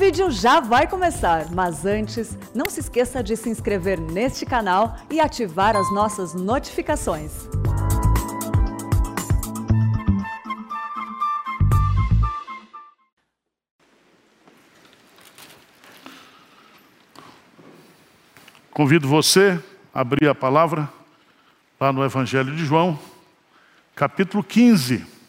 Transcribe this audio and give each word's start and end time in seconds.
vídeo 0.00 0.30
já 0.30 0.60
vai 0.60 0.88
começar, 0.88 1.52
mas 1.52 1.84
antes, 1.84 2.34
não 2.54 2.70
se 2.70 2.80
esqueça 2.80 3.22
de 3.22 3.36
se 3.36 3.50
inscrever 3.50 4.00
neste 4.00 4.46
canal 4.46 4.96
e 5.10 5.20
ativar 5.20 5.76
as 5.76 5.92
nossas 5.92 6.32
notificações. 6.32 7.46
Convido 18.70 19.06
você 19.06 19.62
a 19.92 20.00
abrir 20.00 20.26
a 20.26 20.34
palavra 20.34 20.88
lá 21.78 21.92
no 21.92 22.02
Evangelho 22.02 22.56
de 22.56 22.64
João, 22.64 22.98
capítulo 23.94 24.42
15. 24.42 25.19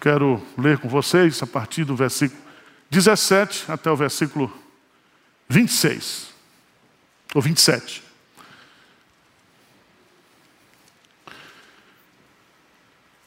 Quero 0.00 0.42
ler 0.56 0.78
com 0.78 0.88
vocês 0.88 1.42
a 1.42 1.46
partir 1.46 1.84
do 1.84 1.96
versículo 1.96 2.40
17 2.90 3.70
até 3.70 3.90
o 3.90 3.96
versículo 3.96 4.52
26, 5.48 6.28
ou 7.34 7.42
27. 7.42 8.02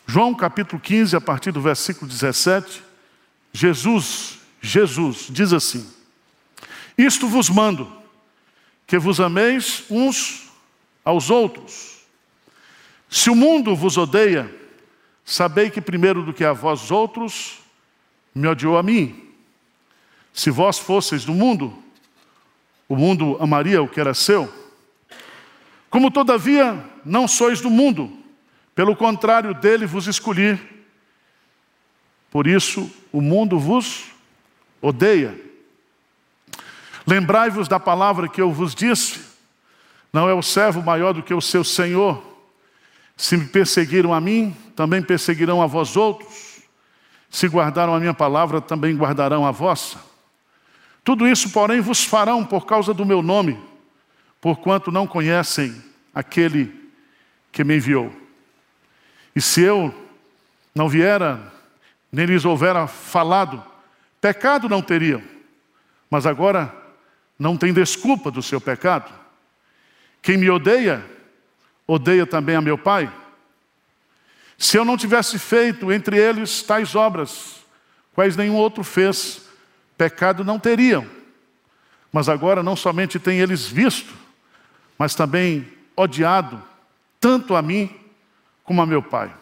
João 0.07 0.33
capítulo 0.33 0.81
15, 0.81 1.15
a 1.15 1.21
partir 1.21 1.51
do 1.51 1.61
versículo 1.61 2.09
17, 2.09 2.83
Jesus, 3.53 4.39
Jesus, 4.61 5.27
diz 5.29 5.53
assim: 5.53 5.89
Isto 6.97 7.27
vos 7.27 7.49
mando, 7.49 7.91
que 8.85 8.97
vos 8.97 9.19
ameis 9.19 9.83
uns 9.89 10.49
aos 11.03 11.29
outros. 11.29 12.01
Se 13.09 13.29
o 13.29 13.35
mundo 13.35 13.75
vos 13.75 13.97
odeia, 13.97 14.60
sabei 15.31 15.69
que 15.69 15.79
primeiro 15.79 16.23
do 16.23 16.33
que 16.33 16.43
a 16.43 16.51
vós 16.51 16.91
outros, 16.91 17.59
me 18.35 18.47
odiou 18.47 18.77
a 18.77 18.83
mim. 18.83 19.29
Se 20.33 20.49
vós 20.51 20.77
fosseis 20.77 21.23
do 21.23 21.33
mundo, 21.33 21.73
o 22.87 22.95
mundo 22.95 23.37
amaria 23.39 23.81
o 23.81 23.87
que 23.87 23.99
era 23.99 24.13
seu. 24.13 24.53
Como 25.89 26.11
todavia 26.11 26.83
não 27.05 27.27
sois 27.27 27.61
do 27.61 27.69
mundo, 27.69 28.11
pelo 28.75 28.95
contrário 28.95 29.53
dele 29.53 29.85
vos 29.85 30.05
escolhi. 30.07 30.59
Por 32.29 32.45
isso 32.45 32.91
o 33.11 33.21
mundo 33.21 33.57
vos 33.57 34.05
odeia. 34.81 35.39
Lembrai-vos 37.07 37.67
da 37.67 37.79
palavra 37.79 38.27
que 38.27 38.41
eu 38.41 38.51
vos 38.51 38.75
disse: 38.75 39.21
não 40.11 40.27
é 40.27 40.33
o 40.33 40.41
servo 40.41 40.81
maior 40.81 41.13
do 41.13 41.23
que 41.23 41.33
o 41.33 41.41
seu 41.41 41.63
senhor. 41.63 42.30
Se 43.21 43.37
me 43.37 43.45
perseguiram 43.45 44.15
a 44.15 44.19
mim, 44.19 44.57
também 44.75 44.99
perseguirão 44.99 45.61
a 45.61 45.67
vós 45.67 45.95
outros. 45.95 46.63
Se 47.29 47.47
guardaram 47.47 47.93
a 47.93 47.99
minha 47.99 48.15
palavra, 48.15 48.59
também 48.59 48.97
guardarão 48.97 49.45
a 49.45 49.51
vossa. 49.51 49.99
Tudo 51.03 51.27
isso, 51.27 51.51
porém, 51.51 51.81
vos 51.81 52.03
farão 52.03 52.43
por 52.43 52.65
causa 52.65 52.95
do 52.95 53.05
meu 53.05 53.21
nome, 53.21 53.59
porquanto 54.41 54.91
não 54.91 55.05
conhecem 55.05 55.83
aquele 56.11 56.73
que 57.51 57.63
me 57.63 57.75
enviou. 57.77 58.11
E 59.35 59.39
se 59.39 59.61
eu 59.61 59.93
não 60.73 60.89
viera, 60.89 61.53
nem 62.11 62.25
lhes 62.25 62.43
houvera 62.43 62.87
falado, 62.87 63.63
pecado 64.19 64.67
não 64.67 64.81
teriam. 64.81 65.21
Mas 66.09 66.25
agora 66.25 66.75
não 67.37 67.55
tem 67.55 67.71
desculpa 67.71 68.31
do 68.31 68.41
seu 68.41 68.59
pecado. 68.59 69.13
Quem 70.23 70.37
me 70.37 70.49
odeia, 70.49 71.05
odeia 71.91 72.25
também 72.25 72.55
a 72.55 72.61
meu 72.61 72.77
Pai. 72.77 73.11
Se 74.57 74.77
eu 74.77 74.85
não 74.85 74.95
tivesse 74.95 75.37
feito 75.37 75.91
entre 75.91 76.17
eles 76.17 76.61
tais 76.63 76.95
obras, 76.95 77.65
quais 78.13 78.37
nenhum 78.37 78.55
outro 78.55 78.83
fez, 78.83 79.41
pecado 79.97 80.43
não 80.43 80.57
teriam. 80.59 81.05
Mas 82.11 82.29
agora 82.29 82.63
não 82.63 82.75
somente 82.75 83.19
têm 83.19 83.39
eles 83.39 83.67
visto, 83.67 84.13
mas 84.97 85.15
também 85.15 85.67
odiado, 85.95 86.61
tanto 87.19 87.55
a 87.55 87.61
mim 87.61 87.93
como 88.63 88.81
a 88.81 88.85
meu 88.85 89.01
Pai. 89.01 89.33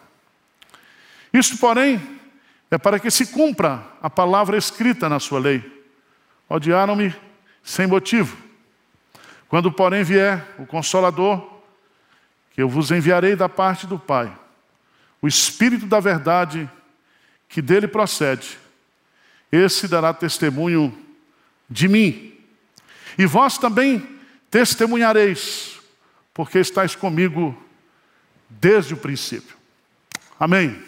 Isso, 1.32 1.56
porém, 1.58 2.00
é 2.68 2.78
para 2.78 2.98
que 2.98 3.10
se 3.10 3.26
cumpra 3.26 3.84
a 4.02 4.10
palavra 4.10 4.56
escrita 4.56 5.08
na 5.08 5.20
sua 5.20 5.38
lei. 5.38 5.84
Odiaram-me 6.48 7.14
sem 7.62 7.86
motivo. 7.86 8.36
Quando, 9.48 9.70
porém, 9.70 10.02
vier 10.02 10.44
o 10.58 10.66
Consolador, 10.66 11.49
que 12.50 12.62
eu 12.62 12.68
vos 12.68 12.90
enviarei 12.90 13.36
da 13.36 13.48
parte 13.48 13.86
do 13.86 13.98
Pai, 13.98 14.32
o 15.22 15.28
Espírito 15.28 15.86
da 15.86 16.00
verdade 16.00 16.68
que 17.48 17.60
dele 17.60 17.88
procede, 17.88 18.58
esse 19.50 19.88
dará 19.88 20.14
testemunho 20.14 20.96
de 21.68 21.88
mim. 21.88 22.34
E 23.18 23.26
vós 23.26 23.58
também 23.58 24.20
testemunhareis, 24.50 25.80
porque 26.32 26.58
estáis 26.58 26.94
comigo 26.94 27.60
desde 28.48 28.94
o 28.94 28.96
princípio. 28.96 29.56
Amém. 30.38 30.82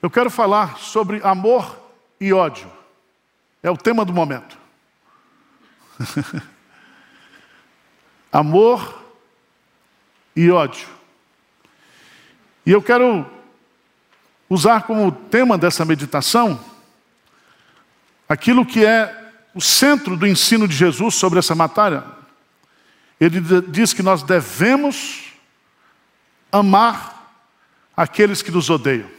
Eu 0.00 0.08
quero 0.08 0.30
falar 0.30 0.78
sobre 0.78 1.20
amor 1.24 1.78
e 2.20 2.32
ódio. 2.32 2.70
É 3.62 3.70
o 3.70 3.76
tema 3.76 4.04
do 4.04 4.12
momento. 4.12 4.56
amor 8.30 9.07
e 10.38 10.52
ódio. 10.52 10.86
E 12.64 12.70
eu 12.70 12.80
quero 12.80 13.26
usar 14.48 14.82
como 14.82 15.10
tema 15.10 15.58
dessa 15.58 15.84
meditação 15.84 16.64
aquilo 18.28 18.64
que 18.64 18.86
é 18.86 19.32
o 19.52 19.60
centro 19.60 20.16
do 20.16 20.28
ensino 20.28 20.68
de 20.68 20.76
Jesus 20.76 21.16
sobre 21.16 21.40
essa 21.40 21.56
matéria. 21.56 22.04
Ele 23.18 23.40
diz 23.62 23.92
que 23.92 24.00
nós 24.00 24.22
devemos 24.22 25.32
amar 26.52 27.34
aqueles 27.96 28.40
que 28.40 28.52
nos 28.52 28.70
odeiam. 28.70 29.10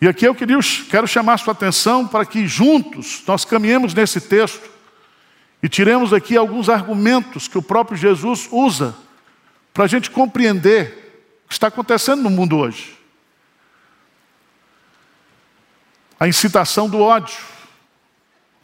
E 0.00 0.08
aqui 0.08 0.26
eu 0.26 0.34
queria, 0.34 0.58
quero 0.88 1.06
chamar 1.06 1.38
sua 1.38 1.52
atenção 1.52 2.08
para 2.08 2.24
que 2.24 2.46
juntos 2.46 3.22
nós 3.26 3.44
caminhemos 3.44 3.92
nesse 3.92 4.18
texto 4.18 4.79
e 5.62 5.68
tiremos 5.68 6.12
aqui 6.12 6.36
alguns 6.36 6.68
argumentos 6.68 7.46
que 7.46 7.58
o 7.58 7.62
próprio 7.62 7.96
Jesus 7.96 8.48
usa 8.50 8.96
para 9.74 9.84
a 9.84 9.86
gente 9.86 10.10
compreender 10.10 11.42
o 11.44 11.48
que 11.48 11.54
está 11.54 11.66
acontecendo 11.66 12.22
no 12.22 12.30
mundo 12.30 12.56
hoje. 12.56 12.98
A 16.18 16.26
incitação 16.28 16.88
do 16.88 17.00
ódio, 17.00 17.38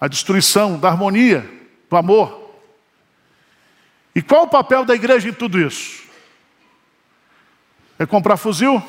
a 0.00 0.08
destruição 0.08 0.78
da 0.78 0.88
harmonia, 0.88 1.48
do 1.88 1.96
amor. 1.96 2.54
E 4.14 4.22
qual 4.22 4.44
o 4.44 4.48
papel 4.48 4.84
da 4.84 4.94
igreja 4.94 5.28
em 5.28 5.32
tudo 5.32 5.58
isso? 5.58 6.04
É 7.98 8.06
comprar 8.06 8.36
fuzil? 8.36 8.82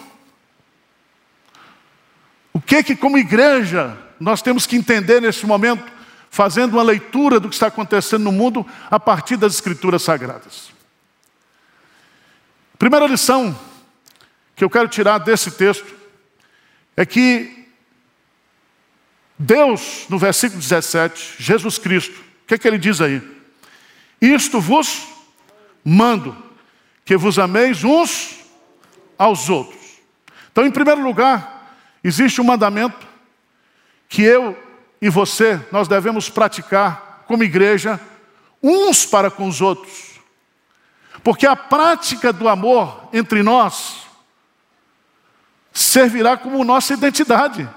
O 2.54 2.62
que 2.62 2.84
que 2.84 2.96
como 2.96 3.18
igreja 3.18 3.98
nós 4.20 4.42
temos 4.42 4.66
que 4.66 4.76
entender 4.76 5.22
nesse 5.22 5.46
momento, 5.46 5.97
fazendo 6.38 6.74
uma 6.74 6.84
leitura 6.84 7.40
do 7.40 7.50
que 7.50 7.56
está 7.56 7.66
acontecendo 7.66 8.26
no 8.26 8.32
mundo 8.32 8.64
a 8.92 9.00
partir 9.00 9.38
das 9.38 9.56
escrituras 9.56 10.04
sagradas? 10.04 10.70
Primeira 12.78 13.08
lição 13.08 13.58
que 14.56 14.64
eu 14.64 14.70
quero 14.70 14.88
tirar 14.88 15.18
desse 15.18 15.50
texto 15.50 15.92
é 16.96 17.08
que 17.08 17.68
Deus, 19.40 20.06
no 20.10 20.20
versículo 20.20 20.62
17, 20.62 21.38
Jesus 21.40 21.80
Cristo, 21.80 22.20
o 22.44 22.46
que, 22.46 22.54
é 22.54 22.58
que 22.60 22.68
ele 22.68 22.78
diz 22.78 23.02
aí? 23.02 23.20
Isto 24.22 24.62
vos 24.62 25.08
mando 25.84 26.38
que 27.04 27.18
vos 27.18 27.40
ameis 27.40 27.84
uns 27.84 28.46
aos 29.18 29.50
outros. 29.50 29.82
Então, 30.52 30.68
em 30.68 30.72
primeiro 30.72 31.02
lugar, 31.02 31.76
existe 32.04 32.40
um 32.40 32.44
mandamento 32.44 33.08
que 34.08 34.22
eu 34.22 34.67
e 35.02 35.10
você 35.10 35.60
nós 35.72 35.88
devemos 35.88 36.30
praticar 36.30 37.24
como 37.28 37.44
igreja 37.44 38.00
uns 38.62 39.06
para 39.06 39.30
com 39.30 39.48
os 39.48 39.62
outros. 39.62 40.20
Porque 41.24 41.46
a 41.46 41.56
prática 41.56 42.32
do 42.32 42.48
amor 42.48 43.10
entre 43.12 43.44
nós 43.44 44.08
servirá 45.74 46.38
como 46.38 46.64
nossa 46.64 46.94
identidade. 46.94 47.70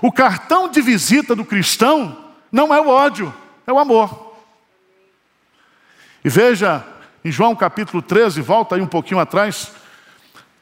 O 0.00 0.12
cartão 0.12 0.68
de 0.68 0.80
visita 0.80 1.34
do 1.34 1.44
cristão 1.44 2.32
não 2.50 2.74
é 2.74 2.80
o 2.80 2.88
ódio, 2.88 3.34
é 3.66 3.72
o 3.72 3.78
amor. 3.78 4.36
E 6.24 6.28
veja 6.28 6.84
em 7.24 7.30
João 7.30 7.54
capítulo 7.54 8.02
13, 8.02 8.40
volta 8.40 8.74
aí 8.74 8.80
um 8.80 8.86
pouquinho 8.86 9.20
atrás. 9.20 9.72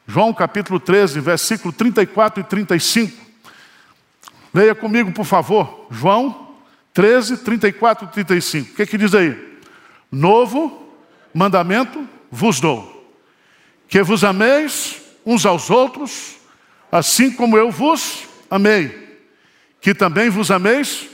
João 0.07 0.33
capítulo 0.33 0.79
13, 0.79 1.19
versículo 1.19 1.73
34 1.73 2.41
e 2.41 2.43
35. 2.43 3.22
Leia 4.53 4.75
comigo, 4.75 5.11
por 5.11 5.25
favor. 5.25 5.87
João 5.89 6.55
13, 6.93 7.37
34 7.37 8.05
e 8.05 8.11
35. 8.11 8.71
O 8.71 8.75
que, 8.75 8.81
é 8.83 8.85
que 8.85 8.97
diz 8.97 9.13
aí? 9.15 9.59
Novo 10.11 10.93
mandamento 11.33 12.07
vos 12.29 12.59
dou: 12.59 13.11
que 13.87 14.01
vos 14.03 14.23
ameis 14.23 15.01
uns 15.25 15.45
aos 15.45 15.69
outros, 15.69 16.35
assim 16.91 17.31
como 17.31 17.57
eu 17.57 17.71
vos 17.71 18.25
amei, 18.49 19.17
que 19.81 19.95
também 19.95 20.29
vos 20.29 20.51
ameis 20.51 21.09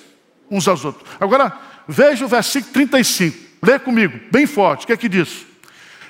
uns 0.51 0.67
aos 0.67 0.83
outros. 0.83 1.09
Agora, 1.19 1.57
veja 1.87 2.25
o 2.25 2.27
versículo 2.27 2.73
35, 2.73 3.37
lê 3.63 3.79
comigo, 3.79 4.19
bem 4.31 4.45
forte, 4.45 4.83
o 4.83 4.87
que 4.87 4.93
é 4.93 4.97
que 4.97 5.07
diz? 5.07 5.45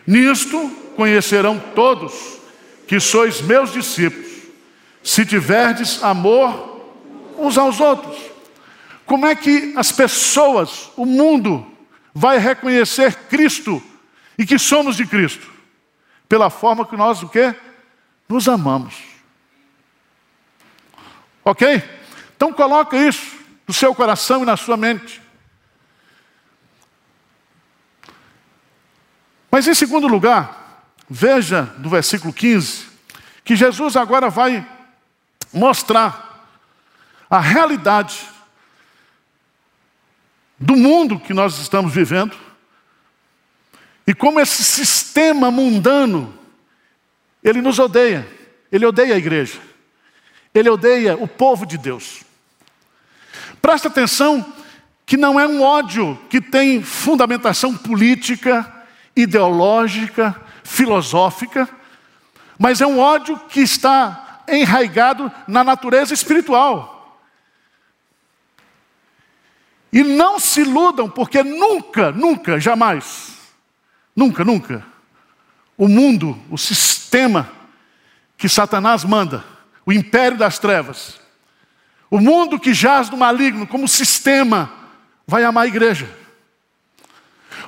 Nisto 0.08 0.70
conhecerão 0.96 1.62
todos 1.76 2.40
que 2.88 3.00
sois 3.00 3.42
meus 3.42 3.72
discípulos, 3.72 4.28
se 5.04 5.26
tiverdes 5.26 6.04
amor 6.04 6.79
uns 7.40 7.58
aos 7.58 7.80
outros. 7.80 8.18
Como 9.06 9.26
é 9.26 9.36
que 9.36 9.74
as 9.76 9.92
pessoas, 9.92 10.92
o 10.96 11.06
mundo, 11.06 11.66
vai 12.14 12.38
reconhecer 12.38 13.16
Cristo 13.28 13.82
e 14.38 14.46
que 14.46 14.60
somos 14.60 14.96
de 14.96 15.06
Cristo? 15.06 15.50
Pela 16.28 16.50
forma 16.50 16.86
que 16.86 16.96
nós 16.96 17.24
o 17.24 17.30
quê? 17.30 17.56
Nos 18.28 18.48
amamos. 18.48 18.96
Ok? 21.44 21.84
Então 22.36 22.54
coloca 22.54 22.96
isso 22.96 23.36
no 23.68 23.74
seu 23.74 23.96
coração 23.96 24.44
e 24.44 24.46
na 24.46 24.56
sua 24.56 24.78
mente. 24.78 25.22
Mas 29.52 29.68
em 29.68 29.74
segundo 29.74 30.08
lugar, 30.08 30.86
veja 31.10 31.64
do 31.80 31.90
versículo 31.90 32.32
15, 32.32 32.86
que 33.44 33.56
Jesus 33.56 33.96
agora 33.96 34.30
vai 34.30 34.66
mostrar 35.52 36.29
a 37.30 37.40
realidade 37.40 38.28
do 40.58 40.76
mundo 40.76 41.20
que 41.20 41.34
nós 41.34 41.58
estamos 41.60 41.94
vivendo 41.94 42.36
e 44.06 44.14
como 44.14 44.40
esse 44.40 44.64
sistema 44.64 45.52
mundano 45.52 46.34
ele 47.44 47.62
nos 47.62 47.80
odeia. 47.80 48.28
Ele 48.72 48.86
odeia 48.86 49.16
a 49.16 49.18
igreja. 49.18 49.60
Ele 50.54 50.70
odeia 50.70 51.16
o 51.16 51.28
povo 51.28 51.66
de 51.66 51.78
Deus. 51.78 52.22
Presta 53.62 53.88
atenção 53.88 54.54
que 55.06 55.18
não 55.18 55.40
é 55.40 55.48
um 55.48 55.62
ódio 55.62 56.20
que 56.30 56.42
tem 56.42 56.84
fundamentação 56.84 57.76
política, 57.76 58.72
ideológica, 59.16 60.40
filosófica, 60.64 61.68
mas 62.58 62.82
é 62.82 62.88
um 62.88 63.00
ódio 63.00 63.40
que 63.50 63.62
está 63.62 64.44
enraigado 64.48 65.32
na 65.48 65.64
natureza 65.64 66.14
espiritual. 66.14 66.99
E 69.92 70.04
não 70.04 70.40
se 70.40 70.62
iludam, 70.62 71.10
porque 71.10 71.44
nunca, 71.44 72.12
nunca, 72.12 72.60
jamais, 72.60 73.38
nunca, 74.16 74.46
nunca, 74.46 74.86
o 75.78 75.88
mundo, 75.88 76.38
o 76.50 76.58
sistema 76.58 77.50
que 78.38 78.48
Satanás 78.48 79.04
manda, 79.04 79.44
o 79.86 79.92
império 79.92 80.38
das 80.38 80.60
trevas, 80.60 81.20
o 82.12 82.20
mundo 82.20 82.60
que 82.60 82.74
jaz 82.74 83.10
no 83.10 83.18
maligno 83.18 83.66
como 83.66 83.88
sistema, 83.88 84.72
vai 85.26 85.44
amar 85.44 85.66
a 85.66 85.68
igreja. 85.68 86.10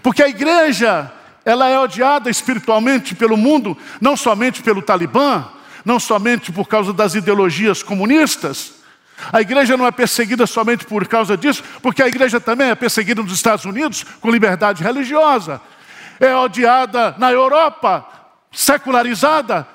Porque 0.01 0.23
a 0.23 0.27
igreja 0.27 1.11
ela 1.43 1.67
é 1.67 1.79
odiada 1.79 2.29
espiritualmente 2.29 3.15
pelo 3.15 3.37
mundo, 3.37 3.77
não 3.99 4.15
somente 4.15 4.61
pelo 4.61 4.81
Talibã, 4.81 5.47
não 5.83 5.99
somente 5.99 6.51
por 6.51 6.67
causa 6.67 6.93
das 6.93 7.15
ideologias 7.15 7.81
comunistas. 7.81 8.80
A 9.31 9.41
igreja 9.41 9.75
não 9.75 9.85
é 9.85 9.91
perseguida 9.91 10.47
somente 10.47 10.85
por 10.85 11.07
causa 11.07 11.35
disso, 11.35 11.63
porque 11.81 12.01
a 12.01 12.07
igreja 12.07 12.39
também 12.39 12.69
é 12.69 12.75
perseguida 12.75 13.21
nos 13.21 13.33
Estados 13.33 13.65
Unidos 13.65 14.03
com 14.21 14.31
liberdade 14.31 14.83
religiosa. 14.83 15.61
É 16.19 16.35
odiada 16.35 17.15
na 17.17 17.31
Europa, 17.31 18.07
secularizada. 18.51 19.67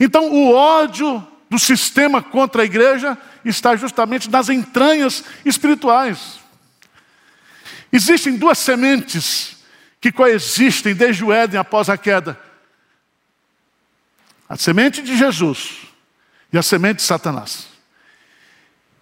Então, 0.00 0.30
o 0.30 0.54
ódio 0.54 1.26
do 1.50 1.58
sistema 1.58 2.22
contra 2.22 2.62
a 2.62 2.64
igreja 2.64 3.16
está 3.44 3.76
justamente 3.76 4.30
nas 4.30 4.48
entranhas 4.48 5.24
espirituais. 5.44 6.38
Existem 7.92 8.36
duas 8.36 8.58
sementes 8.58 9.56
que 10.00 10.12
coexistem 10.12 10.94
desde 10.94 11.24
o 11.24 11.32
Éden 11.32 11.58
após 11.58 11.88
a 11.88 11.96
queda: 11.96 12.38
a 14.48 14.56
semente 14.56 15.02
de 15.02 15.16
Jesus 15.16 15.88
e 16.52 16.58
a 16.58 16.62
semente 16.62 16.96
de 16.96 17.02
Satanás. 17.02 17.77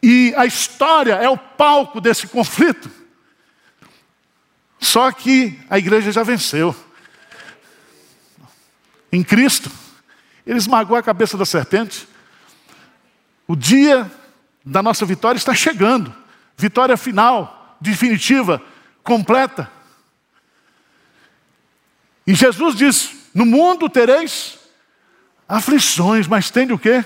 E 0.09 0.33
a 0.37 0.47
história 0.47 1.15
é 1.15 1.29
o 1.29 1.37
palco 1.37 2.01
desse 2.01 2.29
conflito. 2.29 2.89
Só 4.79 5.11
que 5.11 5.59
a 5.69 5.79
igreja 5.79 6.13
já 6.13 6.23
venceu. 6.23 6.77
Em 9.11 9.25
Cristo, 9.25 9.69
ele 10.47 10.59
esmagou 10.59 10.97
a 10.97 11.03
cabeça 11.03 11.37
da 11.37 11.45
serpente. 11.45 12.07
O 13.49 13.57
dia 13.57 14.09
da 14.65 14.81
nossa 14.81 15.05
vitória 15.05 15.39
está 15.39 15.53
chegando. 15.53 16.15
Vitória 16.57 16.97
final, 16.97 17.77
definitiva, 17.81 18.63
completa. 19.03 19.69
E 22.25 22.33
Jesus 22.33 22.77
diz: 22.77 23.11
No 23.35 23.45
mundo 23.45 23.89
tereis 23.89 24.57
aflições, 25.49 26.29
mas 26.29 26.49
tem 26.49 26.71
o 26.71 26.79
quê? 26.79 27.05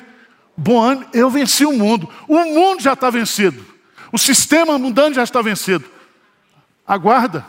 Bom 0.56 0.80
ano, 0.80 1.06
eu 1.12 1.30
venci 1.30 1.64
o 1.64 1.72
mundo. 1.72 2.08
O 2.28 2.38
mundo 2.44 2.82
já 2.82 2.92
está 2.92 3.10
vencido. 3.10 3.64
O 4.12 4.18
sistema 4.18 4.78
mundano 4.78 5.14
já 5.14 5.22
está 5.22 5.40
vencido. 5.40 5.88
Aguarda. 6.86 7.46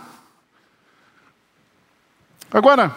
Agora, 2.51 2.95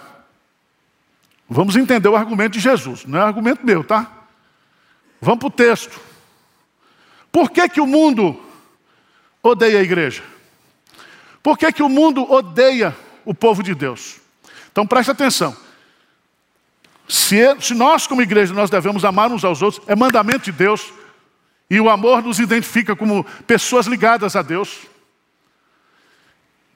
vamos 1.48 1.76
entender 1.76 2.08
o 2.08 2.16
argumento 2.16 2.52
de 2.54 2.60
Jesus. 2.60 3.04
Não 3.04 3.18
é 3.18 3.22
argumento 3.22 3.64
meu, 3.64 3.82
tá? 3.82 4.10
Vamos 5.20 5.40
para 5.40 5.48
o 5.48 5.50
texto. 5.50 6.00
Por 7.32 7.50
que, 7.50 7.68
que 7.68 7.80
o 7.80 7.86
mundo 7.86 8.40
odeia 9.42 9.80
a 9.80 9.82
igreja? 9.82 10.22
Por 11.42 11.58
que, 11.58 11.72
que 11.72 11.82
o 11.82 11.88
mundo 11.88 12.30
odeia 12.30 12.96
o 13.24 13.34
povo 13.34 13.62
de 13.62 13.74
Deus? 13.74 14.20
Então 14.70 14.86
preste 14.86 15.10
atenção. 15.10 15.56
Se, 17.06 17.60
se, 17.60 17.74
nós, 17.74 18.06
como 18.06 18.22
igreja, 18.22 18.54
nós 18.54 18.70
devemos 18.70 19.04
amar 19.04 19.30
uns 19.30 19.44
aos 19.44 19.60
outros, 19.60 19.86
é 19.86 19.94
mandamento 19.94 20.44
de 20.44 20.52
Deus, 20.52 20.92
e 21.68 21.80
o 21.80 21.90
amor 21.90 22.22
nos 22.22 22.38
identifica 22.38 22.96
como 22.96 23.24
pessoas 23.46 23.86
ligadas 23.86 24.36
a 24.36 24.42
Deus. 24.42 24.80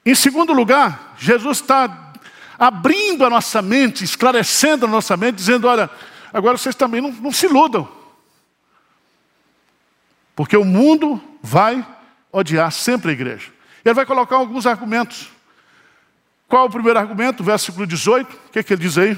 Em 0.04 0.14
segundo 0.14 0.52
lugar, 0.52 1.14
Jesus 1.18 1.58
está 1.58 2.12
abrindo 2.58 3.24
a 3.24 3.30
nossa 3.30 3.62
mente, 3.62 4.04
esclarecendo 4.04 4.86
a 4.86 4.88
nossa 4.88 5.16
mente, 5.16 5.36
dizendo: 5.36 5.66
olha, 5.66 5.90
agora 6.32 6.58
vocês 6.58 6.74
também 6.74 7.00
não, 7.00 7.10
não 7.12 7.32
se 7.32 7.46
iludam, 7.46 7.88
porque 10.34 10.56
o 10.56 10.64
mundo 10.64 11.22
vai 11.42 11.86
odiar 12.32 12.70
sempre 12.72 13.10
a 13.10 13.12
igreja. 13.12 13.50
Ele 13.84 13.94
vai 13.94 14.04
colocar 14.04 14.36
alguns 14.36 14.66
argumentos. 14.66 15.30
Qual 16.46 16.66
o 16.66 16.70
primeiro 16.70 16.98
argumento? 16.98 17.44
Versículo 17.44 17.86
18, 17.86 18.32
o 18.32 18.50
que, 18.50 18.58
é 18.58 18.62
que 18.62 18.72
ele 18.72 18.82
diz 18.82 18.96
aí? 18.98 19.16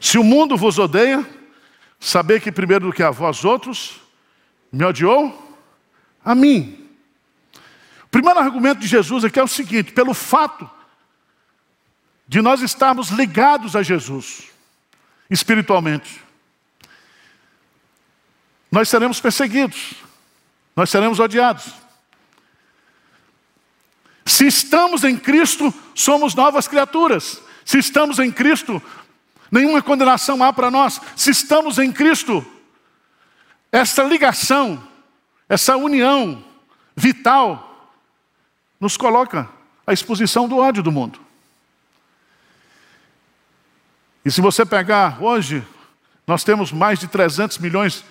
Se 0.00 0.18
o 0.18 0.24
mundo 0.24 0.56
vos 0.56 0.78
odeia, 0.78 1.26
saber 1.98 2.40
que 2.40 2.50
primeiro 2.50 2.86
do 2.86 2.92
que 2.92 3.02
a 3.02 3.10
vós 3.10 3.44
outros, 3.44 4.00
me 4.72 4.84
odiou 4.84 5.58
a 6.24 6.34
mim. 6.34 6.88
O 8.04 8.08
primeiro 8.08 8.40
argumento 8.40 8.80
de 8.80 8.86
Jesus 8.86 9.24
aqui 9.24 9.38
é 9.38 9.42
o 9.42 9.48
seguinte: 9.48 9.92
pelo 9.92 10.14
fato 10.14 10.68
de 12.26 12.40
nós 12.40 12.62
estarmos 12.62 13.10
ligados 13.10 13.76
a 13.76 13.82
Jesus 13.82 14.44
espiritualmente, 15.28 16.20
nós 18.70 18.88
seremos 18.88 19.20
perseguidos, 19.20 19.94
nós 20.74 20.90
seremos 20.90 21.18
odiados. 21.18 21.72
Se 24.24 24.46
estamos 24.46 25.02
em 25.02 25.16
Cristo, 25.16 25.74
somos 25.94 26.34
novas 26.34 26.68
criaturas. 26.68 27.42
Se 27.64 27.78
estamos 27.78 28.18
em 28.18 28.30
Cristo, 28.30 28.80
nenhuma 29.50 29.82
condenação 29.82 30.42
há 30.42 30.52
para 30.52 30.70
nós. 30.70 31.00
Se 31.16 31.30
estamos 31.30 31.78
em 31.78 31.92
Cristo, 31.92 32.44
essa 33.72 34.02
ligação, 34.02 34.82
essa 35.48 35.76
união 35.76 36.44
vital, 36.94 37.92
nos 38.78 38.96
coloca 38.96 39.48
à 39.86 39.92
exposição 39.92 40.48
do 40.48 40.58
ódio 40.58 40.82
do 40.82 40.92
mundo. 40.92 41.20
E 44.24 44.30
se 44.30 44.40
você 44.40 44.66
pegar 44.66 45.22
hoje, 45.22 45.66
nós 46.26 46.44
temos 46.44 46.72
mais 46.72 46.98
de 46.98 47.08
300 47.08 47.58
milhões 47.58 48.04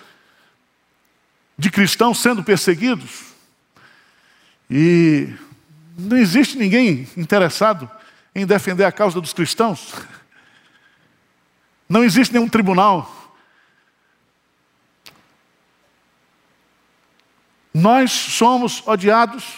de 1.56 1.70
cristãos 1.70 2.18
sendo 2.18 2.42
perseguidos. 2.42 3.30
E 4.68 5.32
não 5.98 6.16
existe 6.16 6.56
ninguém 6.56 7.08
interessado 7.16 7.90
em 8.34 8.46
defender 8.46 8.84
a 8.84 8.92
causa 8.92 9.20
dos 9.20 9.32
cristãos. 9.32 9.94
Não 11.90 12.04
existe 12.04 12.32
nenhum 12.32 12.48
tribunal. 12.48 13.34
Nós 17.74 18.12
somos 18.12 18.86
odiados 18.86 19.56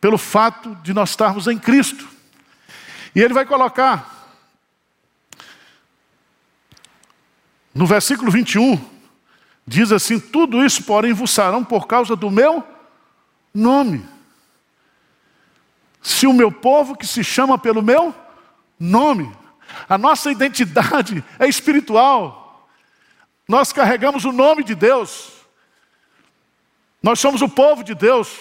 pelo 0.00 0.18
fato 0.18 0.74
de 0.82 0.92
nós 0.92 1.10
estarmos 1.10 1.46
em 1.46 1.56
Cristo. 1.56 2.08
E 3.14 3.20
ele 3.20 3.32
vai 3.32 3.46
colocar 3.46 4.12
no 7.72 7.86
versículo 7.86 8.28
21, 8.32 8.76
diz 9.64 9.92
assim: 9.92 10.18
Tudo 10.18 10.64
isso, 10.64 10.82
porém, 10.82 11.12
vos 11.12 11.30
sarão 11.30 11.62
por 11.62 11.86
causa 11.86 12.16
do 12.16 12.28
meu 12.28 12.66
nome. 13.54 14.04
Se 16.02 16.26
o 16.26 16.32
meu 16.32 16.50
povo 16.50 16.96
que 16.96 17.06
se 17.06 17.22
chama 17.22 17.56
pelo 17.56 17.82
meu 17.82 18.12
nome, 18.80 19.32
a 19.88 19.98
nossa 19.98 20.30
identidade 20.30 21.24
é 21.38 21.48
espiritual, 21.48 22.68
nós 23.46 23.72
carregamos 23.72 24.24
o 24.24 24.32
nome 24.32 24.64
de 24.64 24.74
Deus, 24.74 25.32
nós 27.02 27.20
somos 27.20 27.42
o 27.42 27.48
povo 27.48 27.84
de 27.84 27.94
Deus, 27.94 28.38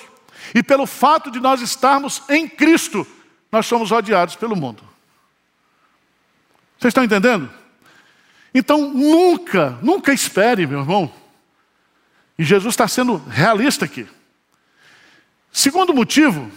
e 0.55 0.63
pelo 0.63 0.85
fato 0.85 1.29
de 1.29 1.39
nós 1.39 1.61
estarmos 1.61 2.23
em 2.29 2.47
Cristo, 2.47 3.05
nós 3.51 3.65
somos 3.65 3.91
odiados 3.91 4.35
pelo 4.35 4.55
mundo. 4.55 4.83
Vocês 6.77 6.91
estão 6.91 7.03
entendendo? 7.03 7.49
Então 8.53 8.89
nunca, 8.89 9.77
nunca 9.81 10.13
espere, 10.13 10.67
meu 10.67 10.79
irmão. 10.79 11.11
E 12.37 12.43
Jesus 12.43 12.73
está 12.73 12.87
sendo 12.87 13.17
realista 13.27 13.85
aqui. 13.85 14.07
Segundo 15.51 15.93
motivo 15.93 16.51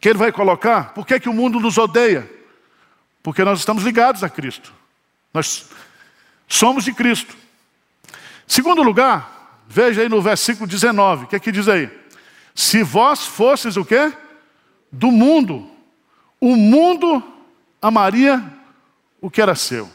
que 0.00 0.08
ele 0.08 0.18
vai 0.18 0.30
colocar, 0.30 0.92
por 0.92 1.06
que, 1.06 1.14
é 1.14 1.20
que 1.20 1.28
o 1.28 1.32
mundo 1.32 1.58
nos 1.58 1.78
odeia? 1.78 2.30
Porque 3.22 3.44
nós 3.44 3.58
estamos 3.58 3.82
ligados 3.82 4.22
a 4.22 4.28
Cristo. 4.28 4.72
Nós 5.32 5.66
somos 6.46 6.84
de 6.84 6.92
Cristo. 6.92 7.36
Segundo 8.46 8.82
lugar, 8.82 9.62
veja 9.68 10.00
aí 10.02 10.08
no 10.08 10.22
versículo 10.22 10.66
19, 10.66 11.24
o 11.24 11.28
que 11.28 11.36
é 11.36 11.40
que 11.40 11.52
diz 11.52 11.68
aí? 11.68 11.90
Se 12.54 12.82
vós 12.82 13.26
fosses 13.26 13.76
o 13.76 13.84
quê? 13.84 14.12
Do 14.90 15.10
mundo, 15.10 15.70
o 16.40 16.56
mundo 16.56 17.22
amaria 17.80 18.42
o 19.20 19.30
que 19.30 19.42
era 19.42 19.54
seu. 19.54 19.90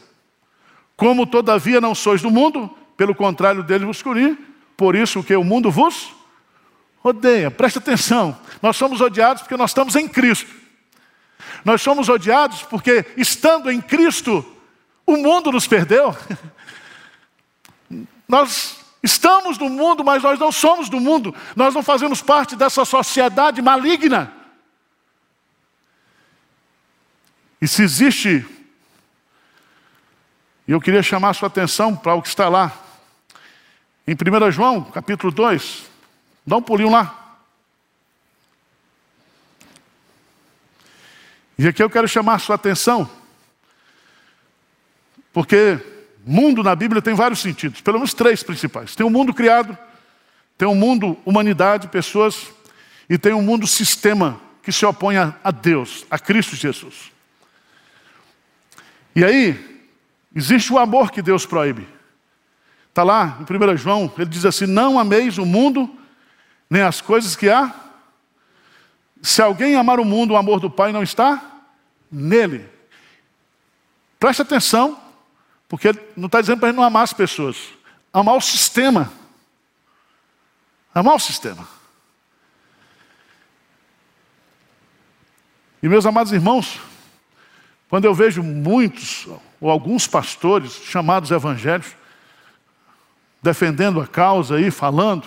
Como 0.96 1.26
todavia 1.26 1.80
não 1.80 1.94
sois 1.94 2.22
do 2.22 2.30
mundo, 2.30 2.70
pelo 2.96 3.14
contrário 3.14 3.62
dele 3.62 3.84
vos 3.84 3.96
escolhi, 3.96 4.38
por 4.76 4.94
isso 4.94 5.22
que 5.22 5.34
o 5.34 5.44
mundo 5.44 5.70
vos 5.70 6.14
odeia. 7.02 7.50
Preste 7.50 7.78
atenção, 7.78 8.38
nós 8.62 8.76
somos 8.76 9.00
odiados 9.00 9.42
porque 9.42 9.56
nós 9.56 9.70
estamos 9.70 9.96
em 9.96 10.08
Cristo. 10.08 10.63
Nós 11.64 11.80
somos 11.82 12.08
odiados 12.08 12.62
porque, 12.62 13.06
estando 13.16 13.70
em 13.70 13.80
Cristo, 13.80 14.44
o 15.06 15.16
mundo 15.16 15.50
nos 15.50 15.66
perdeu. 15.66 16.16
Nós 18.28 18.78
estamos 19.02 19.58
no 19.58 19.68
mundo, 19.68 20.02
mas 20.02 20.22
nós 20.22 20.38
não 20.38 20.50
somos 20.50 20.88
do 20.88 20.98
mundo. 20.98 21.34
Nós 21.54 21.74
não 21.74 21.82
fazemos 21.82 22.22
parte 22.22 22.56
dessa 22.56 22.84
sociedade 22.84 23.60
maligna. 23.60 24.32
E 27.60 27.68
se 27.68 27.82
existe 27.82 28.46
e 30.66 30.72
eu 30.72 30.80
queria 30.80 31.02
chamar 31.02 31.30
a 31.30 31.34
sua 31.34 31.48
atenção 31.48 31.94
para 31.94 32.14
o 32.14 32.22
que 32.22 32.28
está 32.28 32.48
lá. 32.48 32.72
Em 34.06 34.14
1 34.14 34.50
João, 34.50 34.82
capítulo 34.82 35.30
2. 35.30 35.84
Dá 36.46 36.56
um 36.56 36.62
pulinho 36.62 36.90
lá. 36.90 37.23
E 41.58 41.68
aqui 41.68 41.82
eu 41.82 41.90
quero 41.90 42.08
chamar 42.08 42.34
a 42.34 42.38
sua 42.38 42.56
atenção, 42.56 43.08
porque 45.32 45.78
mundo 46.26 46.62
na 46.62 46.74
Bíblia 46.74 47.02
tem 47.02 47.14
vários 47.14 47.40
sentidos, 47.40 47.80
pelo 47.80 47.98
menos 47.98 48.14
três 48.14 48.42
principais. 48.42 48.94
Tem 48.96 49.04
um 49.04 49.10
mundo 49.10 49.32
criado, 49.32 49.76
tem 50.58 50.66
um 50.66 50.74
mundo 50.74 51.18
humanidade, 51.24 51.88
pessoas, 51.88 52.50
e 53.08 53.18
tem 53.18 53.32
um 53.32 53.42
mundo 53.42 53.66
sistema 53.66 54.40
que 54.62 54.72
se 54.72 54.84
opõe 54.86 55.16
a 55.16 55.50
Deus, 55.50 56.06
a 56.10 56.18
Cristo 56.18 56.56
Jesus. 56.56 57.12
E 59.14 59.24
aí, 59.24 59.74
Existe 60.34 60.72
o 60.72 60.78
amor 60.78 61.12
que 61.12 61.22
Deus 61.22 61.46
proíbe. 61.46 61.86
Está 62.88 63.04
lá 63.04 63.38
em 63.38 63.72
1 63.72 63.76
João, 63.76 64.12
ele 64.18 64.26
diz 64.26 64.44
assim: 64.44 64.66
Não 64.66 64.98
ameis 64.98 65.38
o 65.38 65.46
mundo, 65.46 65.88
nem 66.68 66.82
as 66.82 67.00
coisas 67.00 67.36
que 67.36 67.48
há. 67.48 67.72
Se 69.24 69.40
alguém 69.40 69.74
amar 69.74 69.98
o 69.98 70.04
mundo, 70.04 70.34
o 70.34 70.36
amor 70.36 70.60
do 70.60 70.68
Pai 70.68 70.92
não 70.92 71.02
está 71.02 71.42
nele. 72.12 72.68
Preste 74.20 74.42
atenção, 74.42 75.00
porque 75.66 75.92
não 76.14 76.26
está 76.26 76.42
dizendo 76.42 76.58
para 76.58 76.68
a 76.68 76.70
gente 76.70 76.76
não 76.76 76.84
amar 76.84 77.04
as 77.04 77.14
pessoas, 77.14 77.56
amar 78.12 78.36
o 78.36 78.40
sistema. 78.42 79.10
Amar 80.94 81.14
o 81.14 81.18
sistema. 81.18 81.66
E 85.82 85.88
meus 85.88 86.04
amados 86.04 86.30
irmãos, 86.30 86.78
quando 87.88 88.04
eu 88.04 88.14
vejo 88.14 88.42
muitos 88.42 89.26
ou 89.58 89.70
alguns 89.70 90.06
pastores 90.06 90.74
chamados 90.84 91.30
evangélicos 91.30 91.96
defendendo 93.42 94.02
a 94.02 94.06
causa 94.06 94.56
aí, 94.56 94.70
falando, 94.70 95.26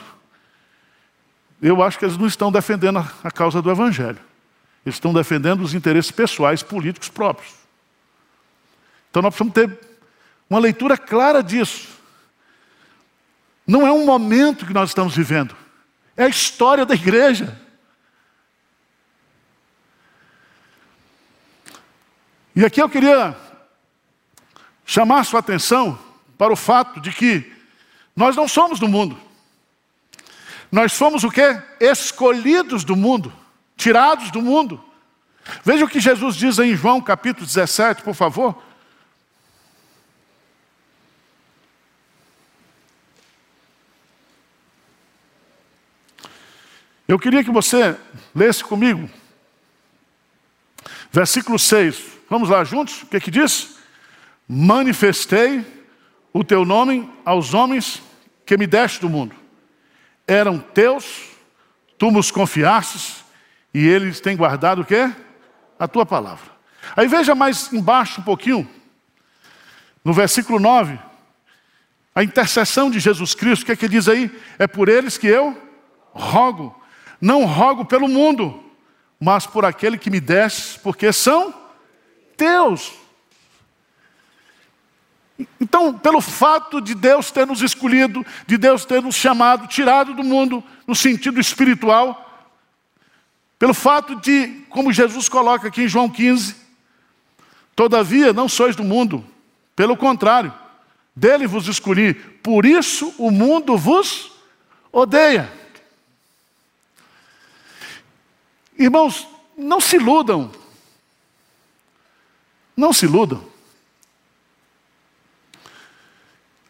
eu 1.62 1.82
acho 1.82 1.98
que 1.98 2.06
eles 2.06 2.18
não 2.18 2.28
estão 2.28 2.52
defendendo 2.52 2.98
a 3.24 3.32
causa 3.32 3.62
do 3.62 3.72
evangelho. 3.72 4.20
Eles 4.86 4.96
estão 4.96 5.14
defendendo 5.14 5.62
os 5.62 5.74
interesses 5.74 6.12
pessoais, 6.12 6.64
políticos 6.64 7.10
próprios. 7.10 7.54
Então 9.10 9.22
nós 9.22 9.36
precisamos 9.36 9.54
ter 9.54 9.88
uma 10.50 10.60
leitura 10.60 10.98
clara 10.98 11.42
disso. 11.42 11.90
Não 13.66 13.86
é 13.86 13.92
um 13.92 14.06
momento 14.06 14.66
que 14.66 14.74
nós 14.74 14.90
estamos 14.90 15.16
vivendo, 15.16 15.56
é 16.16 16.24
a 16.24 16.30
história 16.30 16.86
da 16.86 16.94
igreja. 16.94 17.60
E 22.56 22.64
aqui 22.66 22.82
eu 22.82 22.90
queria 22.90 23.36
chamar 24.86 25.26
sua 25.26 25.42
atenção 25.42 26.00
para 26.38 26.54
o 26.54 26.56
fato 26.56 27.02
de 27.02 27.12
que 27.12 27.52
nós 28.16 28.36
não 28.36 28.48
somos 28.48 28.80
do 28.80 28.88
mundo. 28.88 29.26
Nós 30.72 30.94
somos 30.94 31.24
o 31.24 31.32
quê? 31.32 31.62
Escolhidos 31.80 32.84
do 32.84 32.96
mundo, 32.96 33.34
tirados 33.76 34.32
do 34.32 34.42
mundo. 34.42 34.84
Veja 35.64 35.86
o 35.86 35.88
que 35.88 36.00
Jesus 36.00 36.36
diz 36.36 36.60
em 36.60 36.76
João 36.76 37.02
capítulo 37.02 37.46
17, 37.46 38.02
por 38.02 38.14
favor. 38.14 38.62
Eu 47.08 47.18
queria 47.18 47.44
que 47.44 47.52
você 47.52 47.96
lesse 48.36 48.64
comigo. 48.64 49.10
Versículo 51.10 51.58
6. 51.58 52.04
Vamos 52.30 52.50
lá 52.50 52.66
juntos? 52.66 53.04
O 53.04 53.06
que, 53.06 53.16
é 53.16 53.20
que 53.22 53.32
diz? 53.32 53.78
manifestei 54.48 55.66
o 56.32 56.44
teu 56.44 56.64
nome 56.64 57.12
aos 57.26 57.54
homens 57.54 58.02
que 58.46 58.58
me 58.58 58.66
deste 58.66 59.02
do 59.02 59.10
mundo. 59.10 59.36
Eram 60.27 60.60
teus, 60.60 61.29
tu 61.98 62.12
nos 62.12 62.29
confiastes, 62.29 63.24
e 63.74 63.88
eles 63.88 64.19
têm 64.19 64.36
guardado 64.36 64.81
o 64.81 64.86
quê? 64.86 65.12
A 65.79 65.88
tua 65.88 66.05
palavra. 66.05 66.51
Aí 66.96 67.07
veja 67.07 67.34
mais 67.34 67.72
embaixo 67.72 68.22
um 68.22 68.24
pouquinho, 68.24 68.69
no 70.03 70.13
versículo 70.13 70.60
9, 70.60 71.00
a 72.15 72.24
intercessão 72.24 72.89
de 72.89 73.00
Jesus 73.00 73.36
Cristo, 73.36 73.62
o 73.62 73.65
que 73.67 73.72
é 73.74 73.75
que 73.75 73.88
diz 73.88 74.07
aí? 74.07 74.31
É 74.57 74.65
por 74.65 74.89
eles 74.89 75.17
que 75.17 75.27
eu 75.27 75.55
rogo. 76.13 76.75
Não 77.22 77.46
rogo 77.46 77.86
pelo 77.86 78.07
mundo, 78.07 78.63
mas 79.19 79.46
por 79.46 79.63
aquele 79.63 79.98
que 79.98 80.10
me 80.10 80.19
deste, 80.19 80.79
porque 80.79 81.13
são 81.13 81.53
teus. 82.36 82.93
Então, 85.60 85.98
pelo 85.98 86.20
fato 86.20 86.82
de 86.82 86.96
Deus 86.96 87.29
ter 87.29 87.46
nos 87.46 87.62
escolhido, 87.62 88.25
de 88.48 88.58
Deus 88.58 88.86
ter 88.86 89.01
nos 89.01 89.15
chamado, 89.15 89.67
tirado 89.67 90.13
do 90.13 90.24
mundo 90.24 90.63
no 90.88 90.96
sentido 90.96 91.39
espiritual, 91.39 92.24
pelo 93.60 93.74
fato 93.74 94.15
de, 94.15 94.63
como 94.70 94.94
Jesus 94.94 95.29
coloca 95.29 95.67
aqui 95.67 95.84
em 95.84 95.88
João 95.88 96.10
15, 96.10 96.56
todavia 97.75 98.34
não 98.34 98.50
sois 98.50 98.75
do 98.75 98.84
mundo, 98.84 99.24
pelo 99.75 99.96
contrário, 99.96 100.53
dele 101.15 101.46
vos 101.46 101.67
escolhi, 101.67 102.13
por 102.13 102.65
isso 102.65 103.13
o 103.17 103.29
mundo 103.29 103.77
vos 103.77 104.32
odeia. 104.91 105.51
Irmãos, 108.77 109.27
não 109.58 109.79
se 109.79 109.96
iludam, 109.96 110.51
não 112.75 112.94
se 112.94 113.06
iludam. 113.06 113.57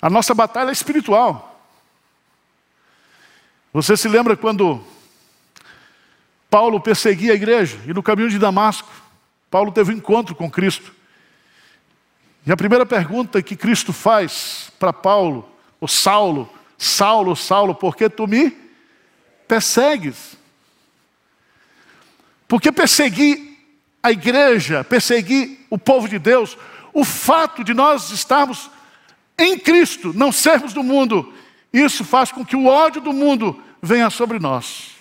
A 0.01 0.09
nossa 0.09 0.33
batalha 0.33 0.69
é 0.69 0.73
espiritual. 0.73 1.61
Você 3.73 3.97
se 3.97 4.07
lembra 4.07 4.35
quando 4.37 4.83
Paulo 6.49 6.79
perseguia 6.79 7.33
a 7.33 7.35
igreja 7.35 7.79
e 7.85 7.93
no 7.93 8.01
caminho 8.01 8.29
de 8.29 8.39
Damasco, 8.39 8.89
Paulo 9.49 9.71
teve 9.71 9.93
um 9.93 9.97
encontro 9.97 10.35
com 10.35 10.49
Cristo. 10.49 10.93
E 12.45 12.51
a 12.51 12.57
primeira 12.57 12.85
pergunta 12.85 13.41
que 13.41 13.55
Cristo 13.55 13.91
faz 13.91 14.71
para 14.79 14.93
Paulo, 14.93 15.49
o 15.81 15.87
Saulo, 15.87 16.49
Saulo, 16.77 17.35
Saulo, 17.35 17.75
por 17.75 17.95
que 17.95 18.09
tu 18.09 18.27
me 18.27 18.55
persegues. 19.47 20.37
Porque 22.47 22.71
perseguir 22.71 23.57
a 24.01 24.11
igreja, 24.11 24.83
perseguir 24.83 25.65
o 25.69 25.77
povo 25.77 26.07
de 26.07 26.17
Deus, 26.17 26.57
o 26.93 27.03
fato 27.03 27.63
de 27.63 27.73
nós 27.73 28.09
estarmos 28.11 28.69
em 29.37 29.57
Cristo, 29.59 30.13
não 30.13 30.31
sermos 30.31 30.73
do 30.73 30.81
mundo, 30.81 31.33
isso 31.71 32.03
faz 32.03 32.31
com 32.31 32.45
que 32.45 32.55
o 32.55 32.65
ódio 32.65 33.01
do 33.01 33.13
mundo 33.13 33.61
venha 33.81 34.09
sobre 34.09 34.39
nós. 34.39 34.95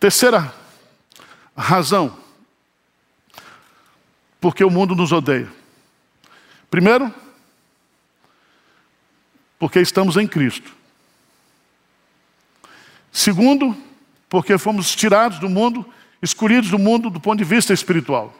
Terceira 0.00 0.54
razão, 1.56 2.18
porque 4.40 4.64
o 4.64 4.70
mundo 4.70 4.94
nos 4.94 5.12
odeia. 5.12 5.50
Primeiro, 6.70 7.12
porque 9.58 9.80
estamos 9.80 10.16
em 10.16 10.26
Cristo. 10.26 10.74
Segundo, 13.10 13.76
porque 14.28 14.58
fomos 14.58 14.94
tirados 14.94 15.38
do 15.38 15.48
mundo, 15.48 15.90
escolhidos 16.24 16.70
do 16.70 16.78
mundo 16.78 17.10
do 17.10 17.20
ponto 17.20 17.38
de 17.38 17.44
vista 17.44 17.72
espiritual. 17.72 18.34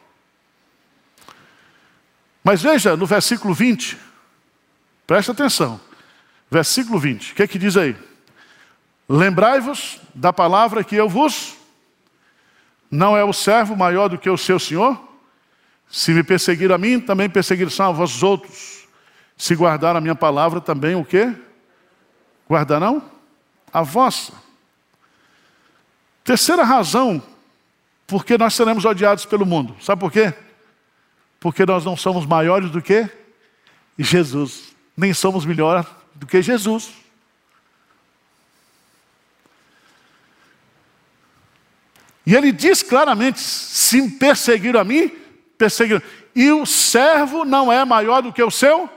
Mas 2.43 2.61
veja 2.61 2.97
no 2.97 3.05
versículo 3.05 3.53
20, 3.53 3.97
presta 5.07 5.31
atenção, 5.31 5.79
versículo 6.49 6.99
20, 6.99 7.31
o 7.31 7.35
que 7.35 7.43
é 7.43 7.47
que 7.47 7.57
diz 7.59 7.77
aí? 7.77 7.95
Lembrai-vos 9.07 9.99
da 10.13 10.33
palavra 10.33 10.83
que 10.83 10.95
eu 10.95 11.07
vos, 11.07 11.55
não 12.89 13.15
é 13.15 13.23
o 13.23 13.33
servo 13.33 13.75
maior 13.75 14.07
do 14.07 14.17
que 14.17 14.29
o 14.29 14.37
seu 14.37 14.59
senhor? 14.59 14.99
Se 15.89 16.11
me 16.11 16.23
perseguir 16.23 16.71
a 16.71 16.77
mim, 16.77 16.99
também 16.99 17.29
perseguirão 17.29 17.89
a 17.89 17.91
vós 17.91 18.23
outros. 18.23 18.87
Se 19.37 19.55
guardar 19.55 19.95
a 19.95 20.01
minha 20.01 20.15
palavra, 20.15 20.59
também 20.59 20.95
o 20.95 21.05
quê? 21.05 21.33
Guardarão 22.49 23.01
a 23.71 23.81
vossa. 23.81 24.33
Terceira 26.23 26.63
razão 26.63 27.21
porque 28.07 28.37
nós 28.37 28.53
seremos 28.53 28.85
odiados 28.85 29.25
pelo 29.25 29.45
mundo. 29.45 29.75
Sabe 29.81 29.99
por 29.99 30.11
quê? 30.11 30.33
Porque 31.39 31.65
nós 31.65 31.83
não 31.83 31.97
somos 31.97 32.25
maiores 32.25 32.69
do 32.69 32.81
que 32.81 33.09
Jesus. 33.97 34.75
Nem 34.95 35.13
somos 35.13 35.45
melhores 35.45 35.85
do 36.13 36.25
que 36.25 36.41
Jesus. 36.41 36.93
E 42.25 42.35
ele 42.35 42.51
diz 42.51 42.81
claramente: 42.81 43.39
se 43.39 44.09
perseguiram 44.11 44.79
a 44.79 44.83
mim, 44.83 45.09
perseguiram. 45.57 46.01
E 46.35 46.51
o 46.51 46.65
servo 46.65 47.45
não 47.45 47.71
é 47.71 47.83
maior 47.85 48.21
do 48.21 48.33
que 48.33 48.43
o 48.43 48.51
seu, 48.51 48.89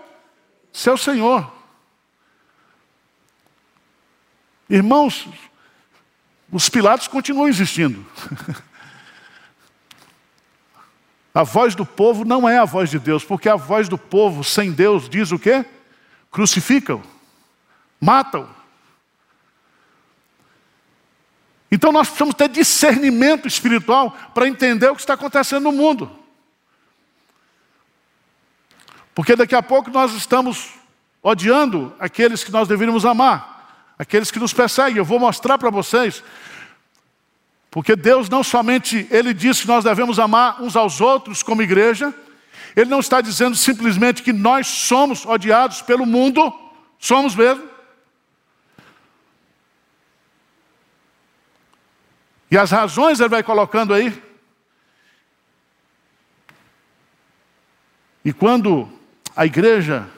seu 0.72 0.96
senhor. 0.96 1.52
Irmãos, 4.68 5.26
os 6.50 6.68
Pilatos 6.68 7.08
continuam 7.08 7.48
existindo. 7.48 8.04
A 11.38 11.44
voz 11.44 11.76
do 11.76 11.86
povo 11.86 12.24
não 12.24 12.48
é 12.48 12.58
a 12.58 12.64
voz 12.64 12.90
de 12.90 12.98
Deus, 12.98 13.22
porque 13.22 13.48
a 13.48 13.54
voz 13.54 13.88
do 13.88 13.96
povo 13.96 14.42
sem 14.42 14.72
Deus 14.72 15.08
diz 15.08 15.30
o 15.30 15.38
quê? 15.38 15.64
Crucificam, 16.32 17.00
matam. 18.00 18.50
Então 21.70 21.92
nós 21.92 22.08
precisamos 22.08 22.34
ter 22.34 22.48
discernimento 22.48 23.46
espiritual 23.46 24.10
para 24.34 24.48
entender 24.48 24.88
o 24.88 24.96
que 24.96 25.00
está 25.00 25.14
acontecendo 25.14 25.62
no 25.62 25.70
mundo. 25.70 26.10
Porque 29.14 29.36
daqui 29.36 29.54
a 29.54 29.62
pouco 29.62 29.92
nós 29.92 30.14
estamos 30.14 30.70
odiando 31.22 31.94
aqueles 32.00 32.42
que 32.42 32.50
nós 32.50 32.66
deveríamos 32.66 33.04
amar, 33.04 33.94
aqueles 33.96 34.32
que 34.32 34.40
nos 34.40 34.52
perseguem. 34.52 34.96
Eu 34.96 35.04
vou 35.04 35.20
mostrar 35.20 35.56
para 35.56 35.70
vocês. 35.70 36.20
Porque 37.70 37.94
Deus 37.94 38.28
não 38.28 38.42
somente, 38.42 39.06
Ele 39.10 39.34
diz 39.34 39.60
que 39.60 39.66
nós 39.66 39.84
devemos 39.84 40.18
amar 40.18 40.62
uns 40.62 40.74
aos 40.76 41.00
outros 41.00 41.42
como 41.42 41.62
igreja, 41.62 42.14
Ele 42.74 42.88
não 42.88 43.00
está 43.00 43.20
dizendo 43.20 43.56
simplesmente 43.56 44.22
que 44.22 44.32
nós 44.32 44.66
somos 44.66 45.26
odiados 45.26 45.82
pelo 45.82 46.06
mundo, 46.06 46.52
somos 46.98 47.34
mesmo. 47.34 47.68
E 52.50 52.56
as 52.56 52.70
razões 52.70 53.20
ele 53.20 53.28
vai 53.28 53.42
colocando 53.42 53.92
aí. 53.92 54.22
E 58.24 58.32
quando 58.32 58.88
a 59.36 59.46
igreja, 59.46 60.08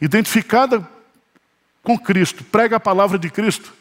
identificada 0.00 0.88
com 1.82 1.98
Cristo, 1.98 2.44
prega 2.44 2.76
a 2.76 2.80
palavra 2.80 3.18
de 3.18 3.28
Cristo, 3.30 3.72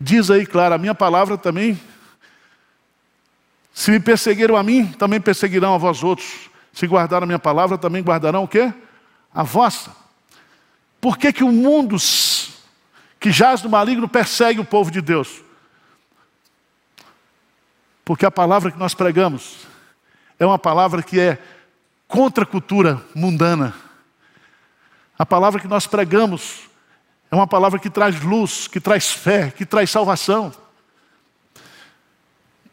diz 0.00 0.30
aí, 0.30 0.46
claro, 0.46 0.74
a 0.74 0.78
minha 0.78 0.94
palavra 0.94 1.36
também. 1.36 1.78
Se 3.74 3.90
me 3.90 4.00
perseguiram 4.00 4.56
a 4.56 4.62
mim, 4.62 4.86
também 4.86 5.20
perseguirão 5.20 5.74
a 5.74 5.78
vós 5.78 6.02
outros. 6.02 6.48
Se 6.72 6.86
guardaram 6.86 7.24
a 7.24 7.26
minha 7.26 7.38
palavra, 7.38 7.76
também 7.76 8.02
guardarão 8.02 8.44
o 8.44 8.48
quê? 8.48 8.72
A 9.34 9.42
vossa. 9.42 9.94
Por 11.00 11.18
que, 11.18 11.32
que 11.32 11.44
o 11.44 11.52
mundo 11.52 11.96
que 13.18 13.30
jaz 13.30 13.62
no 13.62 13.70
maligno 13.70 14.08
persegue 14.08 14.60
o 14.60 14.64
povo 14.64 14.90
de 14.90 15.00
Deus? 15.00 15.42
Porque 18.04 18.24
a 18.24 18.30
palavra 18.30 18.70
que 18.70 18.78
nós 18.78 18.94
pregamos 18.94 19.66
é 20.38 20.46
uma 20.46 20.58
palavra 20.58 21.02
que 21.02 21.20
é 21.20 21.38
contra 22.08 22.44
a 22.44 22.46
cultura 22.46 23.00
mundana. 23.14 23.74
A 25.18 25.24
palavra 25.24 25.60
que 25.60 25.68
nós 25.68 25.86
pregamos 25.86 26.69
é 27.30 27.34
uma 27.34 27.46
palavra 27.46 27.78
que 27.78 27.88
traz 27.88 28.20
luz, 28.20 28.66
que 28.66 28.80
traz 28.80 29.12
fé, 29.12 29.50
que 29.50 29.64
traz 29.64 29.88
salvação. 29.88 30.52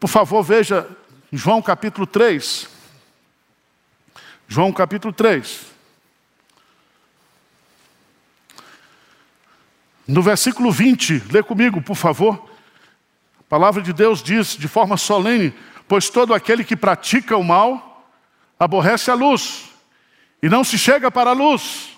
Por 0.00 0.08
favor, 0.08 0.42
veja 0.42 0.88
João 1.32 1.62
capítulo 1.62 2.06
3. 2.06 2.68
João 4.48 4.72
capítulo 4.72 5.12
3. 5.12 5.66
No 10.08 10.22
versículo 10.22 10.72
20, 10.72 11.24
lê 11.30 11.42
comigo, 11.42 11.80
por 11.80 11.94
favor. 11.94 12.50
A 13.38 13.42
palavra 13.44 13.80
de 13.80 13.92
Deus 13.92 14.22
diz 14.22 14.56
de 14.56 14.66
forma 14.66 14.96
solene: 14.96 15.54
Pois 15.86 16.10
todo 16.10 16.34
aquele 16.34 16.64
que 16.64 16.74
pratica 16.74 17.36
o 17.36 17.44
mal 17.44 18.10
aborrece 18.58 19.08
a 19.08 19.14
luz 19.14 19.66
e 20.42 20.48
não 20.48 20.64
se 20.64 20.76
chega 20.76 21.10
para 21.12 21.30
a 21.30 21.34
luz, 21.34 21.90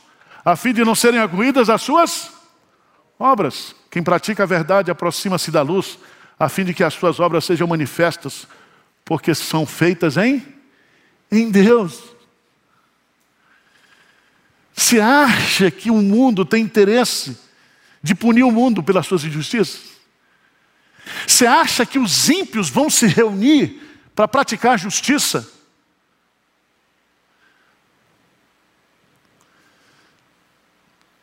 a 0.44 0.57
fim 0.57 0.75
de 0.75 0.85
não 0.85 0.94
serem 0.94 1.20
arguídas 1.20 1.70
as 1.70 1.81
suas 1.81 2.39
obras. 3.20 3.76
Quem 3.90 4.02
pratica 4.02 4.42
a 4.42 4.46
verdade 4.46 4.90
aproxima-se 4.90 5.50
da 5.50 5.61
luz, 5.61 5.98
a 6.38 6.48
fim 6.48 6.64
de 6.64 6.72
que 6.72 6.83
as 6.83 6.94
suas 6.94 7.20
obras 7.20 7.44
sejam 7.44 7.68
manifestas, 7.68 8.48
porque 9.04 9.35
são 9.35 9.66
feitas 9.66 10.16
em, 10.16 10.42
em 11.30 11.50
Deus. 11.50 12.02
Se 14.74 14.98
acha 14.98 15.70
que 15.70 15.90
o 15.90 15.96
mundo 15.96 16.44
tem 16.44 16.64
interesse 16.64 17.38
de 18.02 18.14
punir 18.14 18.42
o 18.42 18.50
mundo 18.50 18.83
pelas 18.83 19.06
suas 19.06 19.22
injustiças? 19.24 19.90
Você 21.26 21.46
acha 21.46 21.85
que 21.85 21.98
os 21.98 22.30
ímpios 22.30 22.70
vão 22.70 22.88
se 22.88 23.06
reunir 23.06 23.83
para 24.14 24.26
praticar 24.26 24.78
justiça? 24.78 25.46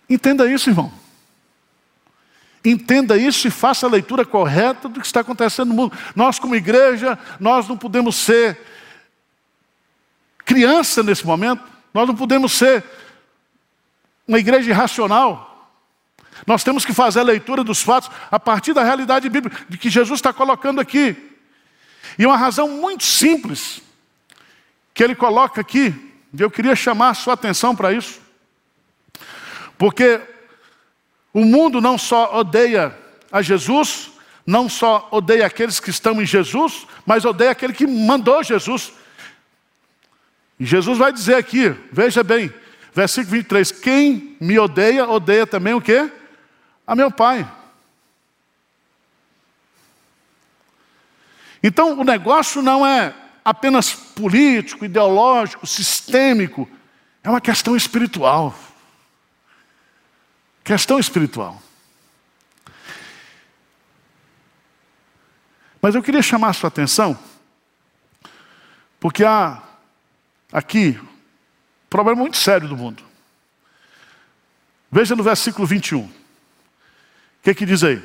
Entenda 0.09 0.49
isso, 0.49 0.69
irmão. 0.69 1.06
Entenda 2.69 3.17
isso 3.17 3.47
e 3.47 3.51
faça 3.51 3.85
a 3.85 3.89
leitura 3.89 4.25
correta 4.25 4.89
do 4.89 4.99
que 4.99 5.05
está 5.05 5.21
acontecendo 5.21 5.69
no 5.69 5.73
mundo. 5.73 5.97
Nós, 6.13 6.37
como 6.37 6.53
igreja, 6.53 7.17
nós 7.39 7.65
não 7.65 7.77
podemos 7.77 8.17
ser 8.17 8.59
criança 10.43 11.01
nesse 11.01 11.25
momento, 11.25 11.63
nós 11.93 12.05
não 12.05 12.13
podemos 12.13 12.51
ser 12.51 12.83
uma 14.27 14.37
igreja 14.37 14.69
irracional. 14.69 15.71
Nós 16.45 16.61
temos 16.61 16.83
que 16.85 16.91
fazer 16.93 17.21
a 17.21 17.23
leitura 17.23 17.63
dos 17.63 17.81
fatos 17.81 18.11
a 18.29 18.37
partir 18.37 18.73
da 18.73 18.83
realidade 18.83 19.29
bíblica 19.29 19.65
de 19.69 19.77
que 19.77 19.89
Jesus 19.89 20.17
está 20.17 20.33
colocando 20.33 20.81
aqui. 20.81 21.15
E 22.19 22.25
uma 22.25 22.35
razão 22.35 22.67
muito 22.67 23.05
simples 23.05 23.81
que 24.93 25.01
ele 25.01 25.15
coloca 25.15 25.61
aqui, 25.61 26.13
e 26.37 26.41
eu 26.41 26.51
queria 26.51 26.75
chamar 26.75 27.11
a 27.11 27.13
sua 27.13 27.33
atenção 27.33 27.73
para 27.73 27.93
isso. 27.93 28.19
Porque 29.77 30.19
o 31.37 31.45
mundo 31.45 31.79
não 31.79 31.99
só 31.99 32.39
odeia 32.39 32.97
a 33.31 33.43
Jesus, 33.43 34.09
não 34.45 34.67
só 34.67 35.07
odeia 35.11 35.45
aqueles 35.45 35.79
que 35.79 35.91
estão 35.91 36.19
em 36.19 36.25
Jesus, 36.25 36.87
mas 37.05 37.25
odeia 37.25 37.51
aquele 37.51 37.73
que 37.73 37.85
mandou 37.85 38.43
Jesus. 38.43 38.91
E 40.59 40.65
Jesus 40.65 40.97
vai 40.97 41.13
dizer 41.13 41.35
aqui, 41.35 41.69
veja 41.91 42.23
bem, 42.23 42.51
versículo 42.91 43.33
23, 43.33 43.71
quem 43.71 44.35
me 44.41 44.57
odeia, 44.57 45.07
odeia 45.07 45.45
também 45.45 45.75
o 45.75 45.81
quê? 45.81 46.09
a 46.87 46.95
meu 46.95 47.11
pai. 47.11 47.47
Então, 51.61 51.99
o 51.99 52.03
negócio 52.03 52.63
não 52.63 52.83
é 52.87 53.13
apenas 53.45 53.93
político, 53.93 54.85
ideológico, 54.85 55.67
sistêmico, 55.67 56.67
É 57.23 57.29
uma 57.29 57.41
questão 57.41 57.75
espiritual. 57.75 58.57
Questão 60.67 60.99
espiritual. 60.99 61.63
Mas 65.81 65.95
eu 65.95 66.03
queria 66.03 66.21
chamar 66.21 66.49
a 66.49 66.53
sua 66.53 66.67
atenção, 66.67 67.17
porque 68.99 69.23
há 69.23 69.63
aqui 70.51 70.99
um 71.01 71.07
problema 71.89 72.19
muito 72.19 72.35
sério 72.35 72.67
do 72.67 72.75
mundo. 72.75 73.01
Veja 74.91 75.15
no 75.15 75.23
versículo 75.23 75.65
21. 75.65 76.01
O 76.01 76.11
que, 77.43 77.55
que 77.55 77.65
diz 77.65 77.81
aí? 77.81 78.03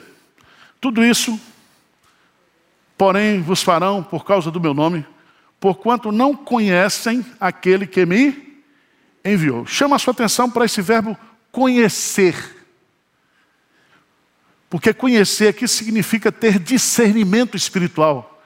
Tudo 0.81 1.05
isso, 1.05 1.41
porém, 2.97 3.43
vos 3.43 3.61
farão 3.61 4.05
por 4.05 4.25
causa 4.25 4.53
do 4.53 4.61
meu 4.61 4.73
nome, 4.73 5.05
porquanto 5.59 6.13
não 6.13 6.37
conhecem 6.37 7.27
aquele 7.41 7.89
que 7.89 8.07
me 8.07 8.63
enviou. 9.25 9.67
Chama 9.67 9.97
a 9.97 9.99
sua 9.99 10.13
atenção 10.13 10.49
para 10.49 10.65
esse 10.65 10.81
verbo 10.81 11.19
conhecer. 11.53 12.35
Porque 14.71 14.95
conhecer 14.95 15.49
aqui 15.49 15.69
significa 15.69 16.33
ter 16.33 16.59
discernimento 16.59 17.57
espiritual. 17.57 18.43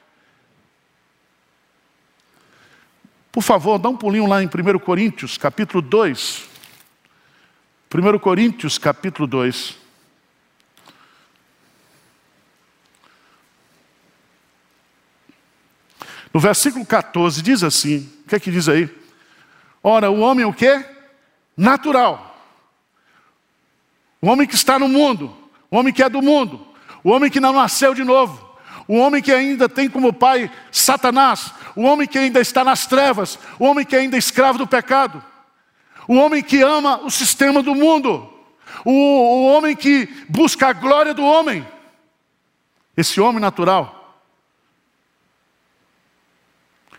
Por 3.30 3.42
favor, 3.42 3.78
dá 3.78 3.88
um 3.88 3.96
pulinho 3.96 4.26
lá 4.26 4.42
em 4.42 4.46
1 4.46 4.78
Coríntios, 4.80 5.38
capítulo 5.38 5.80
2. 5.80 6.48
1 7.94 8.18
Coríntios, 8.18 8.76
capítulo 8.76 9.28
2. 9.28 9.76
No 16.34 16.40
versículo 16.40 16.84
14 16.84 17.40
diz 17.40 17.62
assim, 17.62 18.12
o 18.24 18.28
que 18.28 18.34
é 18.34 18.40
que 18.40 18.50
diz 18.50 18.68
aí? 18.68 18.90
Ora, 19.82 20.10
o 20.10 20.20
homem 20.20 20.44
o 20.44 20.52
quê? 20.52 20.84
Natural. 21.56 22.35
O 24.20 24.28
homem 24.28 24.46
que 24.46 24.54
está 24.54 24.78
no 24.78 24.88
mundo 24.88 25.46
o 25.70 25.76
homem 25.76 25.92
que 25.92 26.02
é 26.02 26.08
do 26.08 26.22
mundo, 26.22 26.66
o 27.02 27.10
homem 27.10 27.30
que 27.30 27.40
não 27.40 27.52
nasceu 27.52 27.94
de 27.94 28.04
novo, 28.04 28.44
o 28.86 28.96
homem 28.96 29.22
que 29.22 29.32
ainda 29.32 29.68
tem 29.68 29.88
como 29.88 30.12
pai 30.12 30.50
Satanás, 30.70 31.52
o 31.74 31.82
homem 31.82 32.06
que 32.06 32.18
ainda 32.18 32.40
está 32.40 32.64
nas 32.64 32.86
trevas, 32.86 33.38
o 33.58 33.64
homem 33.64 33.84
que 33.84 33.96
ainda 33.96 34.16
é 34.16 34.18
escravo 34.18 34.58
do 34.58 34.66
pecado, 34.66 35.22
o 36.06 36.14
homem 36.14 36.42
que 36.42 36.62
ama 36.62 36.98
o 37.04 37.10
sistema 37.10 37.62
do 37.62 37.74
mundo, 37.74 38.32
o, 38.84 38.92
o 38.92 39.46
homem 39.48 39.74
que 39.74 40.06
busca 40.28 40.68
a 40.68 40.72
glória 40.72 41.12
do 41.12 41.24
homem, 41.24 41.66
esse 42.96 43.20
homem 43.20 43.40
natural, 43.40 44.22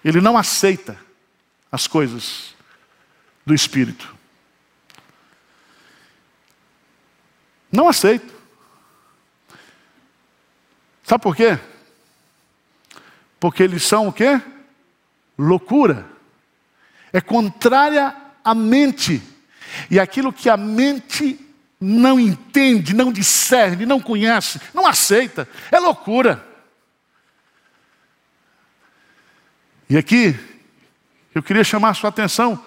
ele 0.04 0.22
não 0.22 0.38
aceita 0.38 1.00
as 1.72 1.88
coisas 1.88 2.54
do 3.46 3.54
Espírito. 3.54 4.17
Não 7.72 7.88
aceita. 7.88 8.34
Sabe 11.04 11.24
por 11.24 11.36
quê? 11.36 11.58
Porque 13.40 13.64
eles 13.64 13.84
são 13.84 14.08
o 14.08 14.14
quê? 14.14 14.42
Loucura. 15.38 16.06
É 17.14 17.22
contrária 17.22 18.16
à 18.44 18.54
mente. 18.54 19.22
E 19.90 20.00
aquilo 20.00 20.34
que 20.34 20.50
a 20.50 20.58
mente 20.58 21.40
não 21.80 22.20
entende, 22.20 22.96
não 22.96 23.12
discerne, 23.12 23.86
não 23.86 24.00
conhece, 24.00 24.60
não 24.74 24.88
aceita, 24.88 25.48
é 25.72 25.80
loucura. 25.80 26.46
E 29.90 29.98
aqui, 29.98 30.38
eu 31.34 31.42
queria 31.44 31.64
chamar 31.64 31.90
a 31.90 31.94
sua 31.94 32.10
atenção, 32.10 32.64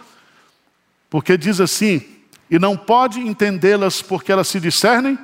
porque 1.11 1.37
diz 1.37 1.61
assim: 1.61 2.20
e 2.51 2.59
não 2.59 2.77
pode 2.77 3.21
entendê-las 3.21 4.03
porque 4.03 4.33
elas 4.33 4.49
se 4.49 4.59
discernem 4.59 5.19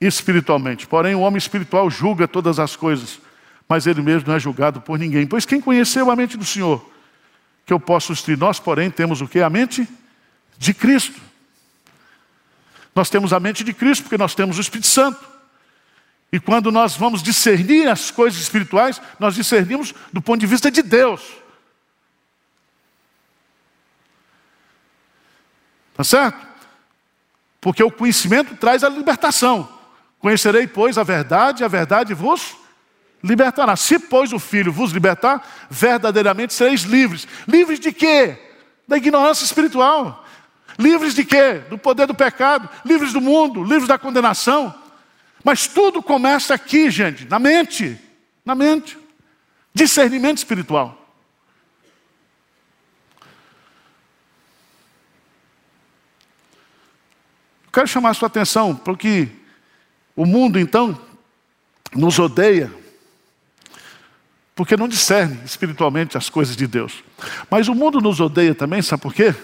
espiritualmente. 0.00 0.86
Porém, 0.86 1.14
o 1.14 1.20
homem 1.20 1.38
espiritual 1.38 1.88
julga 1.88 2.26
todas 2.26 2.58
as 2.58 2.74
coisas, 2.74 3.20
mas 3.68 3.86
ele 3.86 4.02
mesmo 4.02 4.28
não 4.28 4.34
é 4.34 4.40
julgado 4.40 4.80
por 4.80 4.98
ninguém. 4.98 5.26
Pois 5.26 5.46
quem 5.46 5.60
conheceu 5.60 6.10
a 6.10 6.16
mente 6.16 6.36
do 6.36 6.44
Senhor? 6.44 6.84
Que 7.64 7.72
eu 7.72 7.78
posso 7.78 8.12
instruir. 8.12 8.36
Nós, 8.36 8.58
porém, 8.58 8.90
temos 8.90 9.20
o 9.20 9.28
que? 9.28 9.40
A 9.40 9.48
mente 9.48 9.88
de 10.58 10.74
Cristo. 10.74 11.20
Nós 12.94 13.08
temos 13.08 13.32
a 13.32 13.38
mente 13.38 13.62
de 13.62 13.72
Cristo 13.72 14.02
porque 14.02 14.18
nós 14.18 14.34
temos 14.34 14.58
o 14.58 14.60
Espírito 14.60 14.88
Santo. 14.88 15.32
E 16.32 16.40
quando 16.40 16.72
nós 16.72 16.96
vamos 16.96 17.22
discernir 17.22 17.88
as 17.88 18.10
coisas 18.10 18.40
espirituais, 18.40 19.00
nós 19.18 19.34
discernimos 19.34 19.94
do 20.12 20.20
ponto 20.20 20.40
de 20.40 20.46
vista 20.46 20.70
de 20.70 20.82
Deus. 20.82 21.22
Tá 25.94 26.04
certo? 26.04 26.46
Porque 27.60 27.82
o 27.82 27.90
conhecimento 27.90 28.56
traz 28.56 28.82
a 28.82 28.88
libertação. 28.88 29.68
Conhecerei, 30.18 30.66
pois, 30.66 30.98
a 30.98 31.02
verdade, 31.02 31.64
a 31.64 31.68
verdade 31.68 32.14
vos 32.14 32.56
libertará. 33.22 33.76
Se, 33.76 33.98
pois, 33.98 34.32
o 34.32 34.38
Filho 34.38 34.72
vos 34.72 34.92
libertar, 34.92 35.46
verdadeiramente 35.70 36.54
sereis 36.54 36.82
livres. 36.82 37.26
Livres 37.46 37.78
de 37.78 37.92
quê? 37.92 38.38
Da 38.86 38.96
ignorância 38.96 39.44
espiritual. 39.44 40.24
Livres 40.78 41.14
de 41.14 41.24
quê? 41.24 41.62
Do 41.68 41.78
poder 41.78 42.06
do 42.06 42.14
pecado. 42.14 42.68
Livres 42.84 43.12
do 43.12 43.20
mundo, 43.20 43.62
livres 43.62 43.88
da 43.88 43.98
condenação. 43.98 44.74
Mas 45.44 45.66
tudo 45.66 46.02
começa 46.02 46.54
aqui, 46.54 46.90
gente, 46.90 47.26
na 47.28 47.38
mente. 47.38 47.98
Na 48.44 48.54
mente. 48.54 48.98
Discernimento 49.74 50.38
espiritual. 50.38 51.01
Quero 57.72 57.86
chamar 57.86 58.10
a 58.10 58.14
sua 58.14 58.26
atenção 58.26 58.74
para 58.74 58.92
o 58.92 58.96
que 58.96 59.28
o 60.14 60.26
mundo, 60.26 60.58
então, 60.58 60.98
nos 61.94 62.18
odeia, 62.18 62.70
porque 64.54 64.76
não 64.76 64.86
discerne 64.86 65.40
espiritualmente 65.44 66.18
as 66.18 66.28
coisas 66.28 66.54
de 66.54 66.66
Deus. 66.66 67.02
Mas 67.50 67.68
o 67.68 67.74
mundo 67.74 68.00
nos 68.00 68.20
odeia 68.20 68.54
também, 68.54 68.82
sabe 68.82 69.02
por 69.02 69.14
quê? 69.14 69.34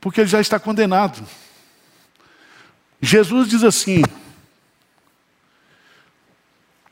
Porque 0.00 0.20
ele 0.20 0.28
já 0.28 0.40
está 0.40 0.58
condenado. 0.60 1.26
Jesus 3.02 3.48
diz 3.48 3.64
assim: 3.64 4.02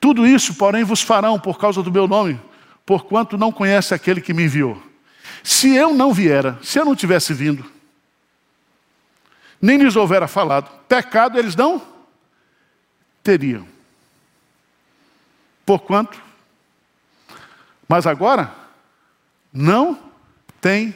Tudo 0.00 0.26
isso, 0.26 0.54
porém, 0.54 0.82
vos 0.82 1.00
farão 1.00 1.38
por 1.38 1.58
causa 1.58 1.80
do 1.80 1.92
meu 1.92 2.08
nome, 2.08 2.40
porquanto 2.84 3.38
não 3.38 3.52
conhece 3.52 3.94
aquele 3.94 4.20
que 4.20 4.34
me 4.34 4.44
enviou. 4.44 4.82
Se 5.44 5.74
eu 5.74 5.94
não 5.94 6.12
viera, 6.12 6.58
se 6.62 6.78
eu 6.78 6.84
não 6.84 6.96
tivesse 6.96 7.32
vindo, 7.32 7.64
nem 9.60 9.78
lhes 9.78 9.96
houvera 9.96 10.28
falado, 10.28 10.70
pecado 10.88 11.38
eles 11.38 11.56
não 11.56 11.82
teriam. 13.22 13.66
Porquanto? 15.66 16.22
Mas 17.88 18.06
agora, 18.06 18.54
não 19.52 20.00
tem 20.60 20.94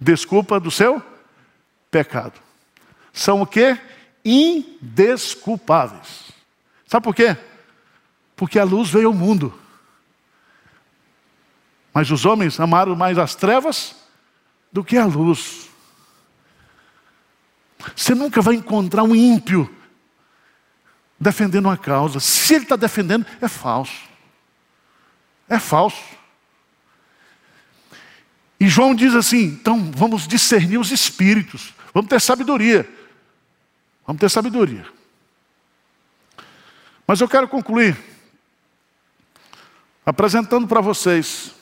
desculpa 0.00 0.60
do 0.60 0.70
seu 0.70 1.02
pecado. 1.90 2.40
São 3.12 3.42
o 3.42 3.46
que? 3.46 3.78
Indesculpáveis. 4.24 6.32
Sabe 6.86 7.04
por 7.04 7.14
quê? 7.14 7.36
Porque 8.34 8.58
a 8.58 8.64
luz 8.64 8.90
veio 8.90 9.06
ao 9.08 9.14
mundo. 9.14 9.54
Mas 11.94 12.10
os 12.10 12.24
homens 12.26 12.60
amaram 12.60 12.94
mais 12.94 13.16
as 13.16 13.34
trevas 13.34 13.96
do 14.70 14.84
que 14.84 14.98
a 14.98 15.06
luz. 15.06 15.65
Você 17.94 18.14
nunca 18.14 18.40
vai 18.40 18.54
encontrar 18.54 19.02
um 19.02 19.14
ímpio 19.14 19.72
defendendo 21.18 21.66
uma 21.66 21.76
causa. 21.76 22.20
Se 22.20 22.54
ele 22.54 22.64
está 22.64 22.76
defendendo, 22.76 23.26
é 23.40 23.48
falso. 23.48 24.08
É 25.48 25.58
falso. 25.58 26.16
E 28.58 28.68
João 28.68 28.94
diz 28.94 29.14
assim: 29.14 29.44
então 29.44 29.90
vamos 29.94 30.26
discernir 30.26 30.78
os 30.78 30.90
espíritos, 30.90 31.74
vamos 31.92 32.08
ter 32.08 32.20
sabedoria. 32.20 32.88
Vamos 34.06 34.20
ter 34.20 34.30
sabedoria. 34.30 34.86
Mas 37.06 37.20
eu 37.20 37.28
quero 37.28 37.48
concluir 37.48 37.96
apresentando 40.04 40.68
para 40.68 40.80
vocês 40.80 41.52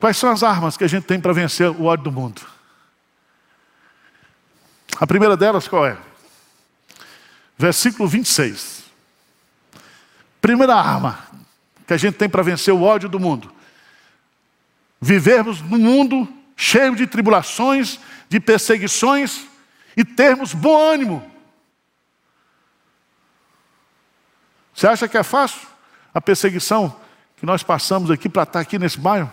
quais 0.00 0.16
são 0.16 0.30
as 0.30 0.42
armas 0.42 0.76
que 0.76 0.84
a 0.84 0.88
gente 0.88 1.04
tem 1.04 1.20
para 1.20 1.34
vencer 1.34 1.68
o 1.68 1.84
ódio 1.84 2.04
do 2.04 2.12
mundo. 2.12 2.40
A 5.02 5.06
primeira 5.06 5.36
delas 5.36 5.66
qual 5.66 5.84
é? 5.84 5.98
versículo 7.58 8.08
26. 8.08 8.84
Primeira 10.40 10.76
arma 10.76 11.18
que 11.88 11.92
a 11.92 11.96
gente 11.96 12.14
tem 12.14 12.28
para 12.28 12.40
vencer 12.40 12.72
o 12.72 12.84
ódio 12.84 13.08
do 13.08 13.18
mundo. 13.18 13.52
Vivermos 15.00 15.60
num 15.60 15.80
mundo 15.80 16.32
cheio 16.56 16.94
de 16.94 17.08
tribulações, 17.08 17.98
de 18.28 18.38
perseguições 18.38 19.44
e 19.96 20.04
termos 20.04 20.54
bom 20.54 20.78
ânimo. 20.92 21.28
Você 24.72 24.86
acha 24.86 25.08
que 25.08 25.18
é 25.18 25.24
fácil 25.24 25.66
a 26.14 26.20
perseguição 26.20 26.96
que 27.36 27.44
nós 27.44 27.64
passamos 27.64 28.08
aqui 28.08 28.28
para 28.28 28.44
estar 28.44 28.60
aqui 28.60 28.78
nesse 28.78 29.00
bairro? 29.00 29.32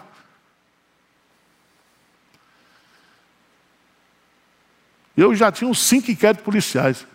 Eu 5.19 5.35
já 5.35 5.51
tinha 5.51 5.69
uns 5.69 5.81
cinco 5.81 6.09
inquéritos 6.09 6.45
policiais. 6.45 7.05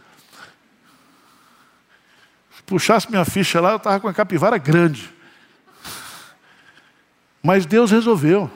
Se 2.55 2.63
puxasse 2.67 3.11
minha 3.11 3.25
ficha 3.25 3.61
lá, 3.63 3.71
eu 3.71 3.77
estava 3.77 3.99
com 3.99 4.09
a 4.09 4.13
capivara 4.13 4.59
grande. 4.59 5.11
Mas 7.43 7.65
Deus 7.65 7.91
resolveu. 7.91 8.51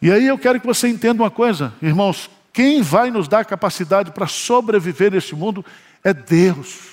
E 0.00 0.12
aí 0.12 0.24
eu 0.24 0.38
quero 0.38 0.60
que 0.60 0.66
você 0.66 0.86
entenda 0.86 1.22
uma 1.22 1.30
coisa, 1.32 1.74
irmãos: 1.82 2.30
quem 2.52 2.80
vai 2.80 3.10
nos 3.10 3.26
dar 3.26 3.44
capacidade 3.44 4.12
para 4.12 4.28
sobreviver 4.28 5.10
neste 5.10 5.34
mundo 5.34 5.64
é 6.04 6.14
Deus. 6.14 6.90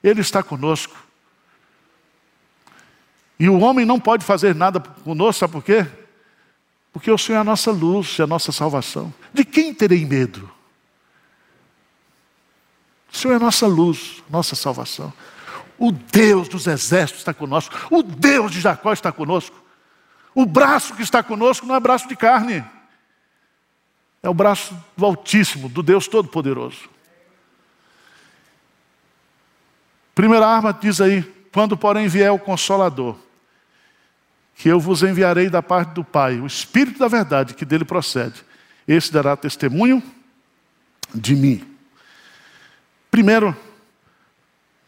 Ele 0.00 0.20
está 0.20 0.44
conosco. 0.44 0.96
E 3.36 3.48
o 3.48 3.58
homem 3.58 3.84
não 3.84 3.98
pode 3.98 4.24
fazer 4.24 4.54
nada 4.54 4.78
conosco, 4.78 5.40
sabe 5.40 5.54
por 5.54 5.64
quê? 5.64 5.86
Porque 6.96 7.10
o 7.10 7.18
Senhor 7.18 7.36
é 7.36 7.40
a 7.42 7.44
nossa 7.44 7.70
luz, 7.70 8.18
é 8.18 8.22
a 8.22 8.26
nossa 8.26 8.50
salvação. 8.50 9.12
De 9.30 9.44
quem 9.44 9.74
terei 9.74 10.06
medo? 10.06 10.50
O 13.12 13.14
Senhor 13.14 13.34
é 13.34 13.36
a 13.36 13.38
nossa 13.38 13.66
luz, 13.66 14.22
nossa 14.30 14.56
salvação. 14.56 15.12
O 15.78 15.92
Deus 15.92 16.48
dos 16.48 16.66
exércitos 16.66 17.20
está 17.20 17.34
conosco. 17.34 17.76
O 17.90 18.02
Deus 18.02 18.50
de 18.50 18.62
Jacó 18.62 18.94
está 18.94 19.12
conosco. 19.12 19.62
O 20.34 20.46
braço 20.46 20.94
que 20.94 21.02
está 21.02 21.22
conosco 21.22 21.66
não 21.66 21.74
é 21.74 21.80
braço 21.80 22.08
de 22.08 22.16
carne. 22.16 22.64
É 24.22 24.28
o 24.30 24.34
braço 24.34 24.74
do 24.96 25.04
Altíssimo, 25.04 25.68
do 25.68 25.82
Deus 25.82 26.08
Todo-Poderoso. 26.08 26.88
Primeira 30.14 30.46
arma 30.46 30.72
diz 30.72 30.98
aí: 31.02 31.22
quando, 31.52 31.76
porém, 31.76 32.08
vier 32.08 32.32
o 32.32 32.38
Consolador, 32.38 33.18
que 34.56 34.68
eu 34.68 34.80
vos 34.80 35.02
enviarei 35.02 35.50
da 35.50 35.62
parte 35.62 35.90
do 35.90 36.02
Pai, 36.02 36.40
o 36.40 36.46
Espírito 36.46 36.98
da 36.98 37.08
verdade 37.08 37.54
que 37.54 37.64
dele 37.64 37.84
procede, 37.84 38.42
esse 38.88 39.12
dará 39.12 39.36
testemunho 39.36 40.02
de 41.14 41.36
mim. 41.36 41.76
Primeiro, 43.10 43.54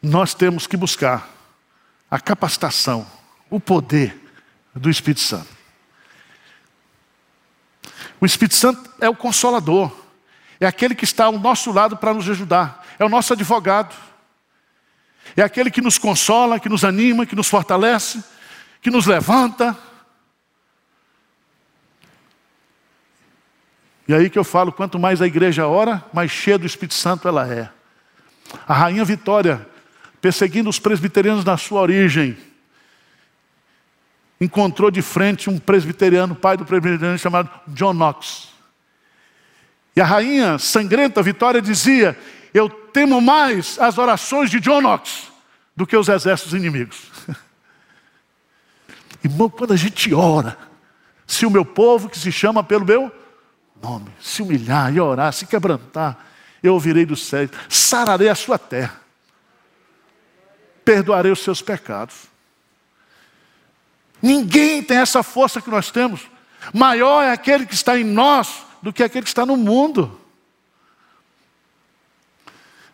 nós 0.02 0.32
temos 0.32 0.66
que 0.66 0.76
buscar 0.76 1.28
a 2.10 2.18
capacitação, 2.18 3.06
o 3.50 3.60
poder 3.60 4.18
do 4.74 4.88
Espírito 4.88 5.20
Santo. 5.20 5.48
O 8.20 8.24
Espírito 8.24 8.56
Santo 8.56 8.90
é 9.00 9.08
o 9.08 9.14
consolador, 9.14 9.94
é 10.58 10.66
aquele 10.66 10.94
que 10.94 11.04
está 11.04 11.26
ao 11.26 11.38
nosso 11.38 11.70
lado 11.70 11.96
para 11.96 12.14
nos 12.14 12.28
ajudar, 12.28 12.86
é 12.98 13.04
o 13.04 13.08
nosso 13.08 13.34
advogado, 13.34 13.94
é 15.36 15.42
aquele 15.42 15.70
que 15.70 15.82
nos 15.82 15.98
consola, 15.98 16.58
que 16.58 16.70
nos 16.70 16.84
anima, 16.84 17.26
que 17.26 17.36
nos 17.36 17.48
fortalece, 17.48 18.24
que 18.80 18.90
nos 18.90 19.06
levanta. 19.06 19.76
E 24.06 24.14
aí 24.14 24.30
que 24.30 24.38
eu 24.38 24.44
falo, 24.44 24.72
quanto 24.72 24.98
mais 24.98 25.20
a 25.20 25.26
igreja 25.26 25.66
ora, 25.66 26.02
mais 26.12 26.30
cheia 26.30 26.58
do 26.58 26.66
Espírito 26.66 26.94
Santo 26.94 27.28
ela 27.28 27.46
é. 27.52 27.70
A 28.66 28.72
rainha 28.72 29.04
Vitória, 29.04 29.68
perseguindo 30.20 30.70
os 30.70 30.78
presbiterianos 30.78 31.44
na 31.44 31.56
sua 31.56 31.82
origem, 31.82 32.36
encontrou 34.40 34.90
de 34.90 35.02
frente 35.02 35.50
um 35.50 35.58
presbiteriano, 35.58 36.34
pai 36.34 36.56
do 36.56 36.64
presbiteriano 36.64 37.18
chamado 37.18 37.50
John 37.68 37.92
Knox. 37.92 38.48
E 39.94 40.00
a 40.00 40.04
rainha 40.04 40.58
sangrenta 40.58 41.22
Vitória 41.22 41.60
dizia: 41.60 42.16
Eu 42.54 42.70
temo 42.70 43.20
mais 43.20 43.78
as 43.78 43.98
orações 43.98 44.48
de 44.48 44.60
John 44.60 44.80
Knox 44.80 45.28
do 45.76 45.86
que 45.86 45.96
os 45.96 46.08
exércitos 46.08 46.54
inimigos. 46.54 47.17
Irmão, 49.22 49.50
quando 49.50 49.72
a 49.72 49.76
gente 49.76 50.14
ora, 50.14 50.56
se 51.26 51.44
o 51.44 51.50
meu 51.50 51.64
povo 51.64 52.08
que 52.08 52.18
se 52.18 52.30
chama 52.32 52.62
pelo 52.62 52.84
meu 52.84 53.12
nome, 53.82 54.10
se 54.20 54.42
humilhar 54.42 54.94
e 54.94 55.00
orar, 55.00 55.32
se 55.32 55.46
quebrantar, 55.46 56.16
eu 56.62 56.74
ouvirei 56.74 57.04
dos 57.04 57.26
céus, 57.26 57.50
sararei 57.68 58.28
a 58.28 58.34
sua 58.34 58.58
terra, 58.58 59.00
perdoarei 60.84 61.30
os 61.30 61.40
seus 61.40 61.62
pecados. 61.62 62.26
Ninguém 64.20 64.82
tem 64.82 64.98
essa 64.98 65.22
força 65.22 65.60
que 65.60 65.70
nós 65.70 65.90
temos. 65.90 66.22
Maior 66.72 67.22
é 67.22 67.30
aquele 67.30 67.66
que 67.66 67.74
está 67.74 67.98
em 67.98 68.04
nós 68.04 68.64
do 68.82 68.92
que 68.92 69.02
aquele 69.02 69.22
que 69.22 69.28
está 69.28 69.46
no 69.46 69.56
mundo. 69.56 70.20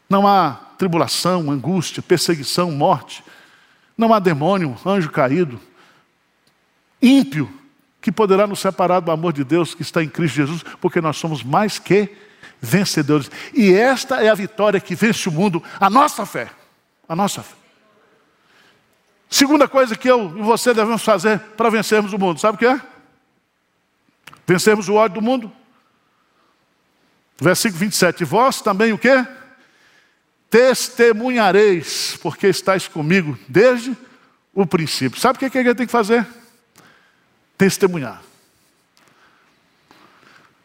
Não 0.08 0.26
há 0.26 0.60
tribulação, 0.76 1.50
angústia, 1.50 2.02
perseguição, 2.02 2.70
morte. 2.70 3.24
Não 3.96 4.12
há 4.12 4.18
demônio, 4.18 4.76
anjo 4.84 5.10
caído, 5.10 5.60
ímpio, 7.04 7.52
que 8.00 8.12
poderá 8.12 8.46
nos 8.46 8.60
separar 8.60 9.00
do 9.00 9.10
amor 9.10 9.32
de 9.32 9.44
Deus 9.44 9.74
que 9.74 9.82
está 9.82 10.02
em 10.02 10.08
Cristo 10.08 10.36
Jesus, 10.36 10.62
porque 10.80 11.00
nós 11.00 11.16
somos 11.16 11.42
mais 11.42 11.78
que 11.78 12.10
vencedores. 12.60 13.30
E 13.52 13.72
esta 13.72 14.22
é 14.22 14.28
a 14.28 14.34
vitória 14.34 14.80
que 14.80 14.94
vence 14.94 15.28
o 15.28 15.32
mundo, 15.32 15.62
a 15.78 15.88
nossa 15.90 16.24
fé. 16.26 16.50
A 17.08 17.14
nossa 17.14 17.42
fé. 17.42 17.54
Segunda 19.28 19.66
coisa 19.66 19.96
que 19.96 20.08
eu 20.08 20.36
e 20.38 20.42
você 20.42 20.72
devemos 20.72 21.02
fazer 21.02 21.38
para 21.56 21.68
vencermos 21.68 22.12
o 22.12 22.18
mundo, 22.18 22.40
sabe 22.40 22.56
o 22.56 22.58
que 22.58 22.66
é? 22.66 22.80
Vencermos 24.46 24.88
o 24.88 24.94
ódio 24.94 25.20
do 25.20 25.22
mundo. 25.22 25.52
Versículo 27.40 27.80
27. 27.80 28.24
Vós 28.24 28.60
também 28.60 28.92
o 28.92 28.98
que? 28.98 29.26
Testemunhareis, 30.48 32.18
porque 32.22 32.46
estáis 32.46 32.86
comigo 32.86 33.36
desde 33.48 33.96
o 34.54 34.66
princípio. 34.66 35.18
Sabe 35.18 35.36
o 35.36 35.40
que, 35.40 35.50
que 35.50 35.58
a 35.58 35.64
gente 35.64 35.76
tem 35.76 35.86
que 35.86 35.92
fazer? 35.92 36.26
Testemunhar. 37.56 38.22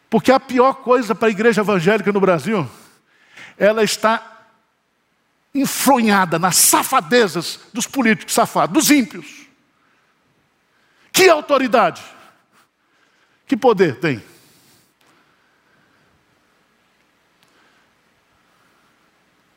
Porque 0.08 0.32
a 0.32 0.40
pior 0.40 0.74
coisa 0.74 1.14
para 1.14 1.28
a 1.28 1.30
igreja 1.30 1.60
evangélica 1.60 2.12
no 2.12 2.20
Brasil, 2.20 2.68
ela 3.56 3.84
está 3.84 4.48
enfronhada 5.54 6.38
nas 6.38 6.56
safadezas 6.56 7.60
dos 7.72 7.86
políticos 7.86 8.34
safados, 8.34 8.74
dos 8.74 8.90
ímpios. 8.90 9.46
Que 11.12 11.28
autoridade? 11.28 12.02
Que 13.46 13.56
poder 13.56 13.98
tem? 14.00 14.22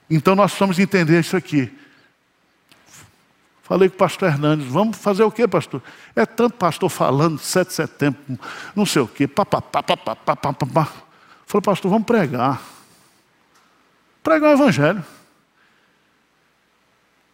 Então 0.10 0.36
nós 0.36 0.52
precisamos 0.52 0.78
entender 0.78 1.20
isso 1.20 1.36
aqui. 1.36 1.76
Falei 3.64 3.88
com 3.88 3.96
o 3.96 3.98
pastor 3.98 4.28
Hernandes, 4.28 4.68
vamos 4.68 4.98
fazer 4.98 5.24
o 5.24 5.32
quê, 5.32 5.48
pastor? 5.48 5.82
É 6.14 6.26
tanto 6.26 6.56
pastor 6.56 6.90
falando, 6.90 7.40
7 7.40 7.70
de 7.70 7.74
setembro, 7.74 8.20
não 8.76 8.86
sei 8.86 9.02
o 9.02 9.08
quê, 9.08 9.26
papapá. 9.26 9.82
Falei, 11.46 11.62
pastor, 11.64 11.90
vamos 11.90 12.06
pregar. 12.06 12.62
Pregar 14.22 14.52
o 14.52 14.54
evangelho. 14.54 15.04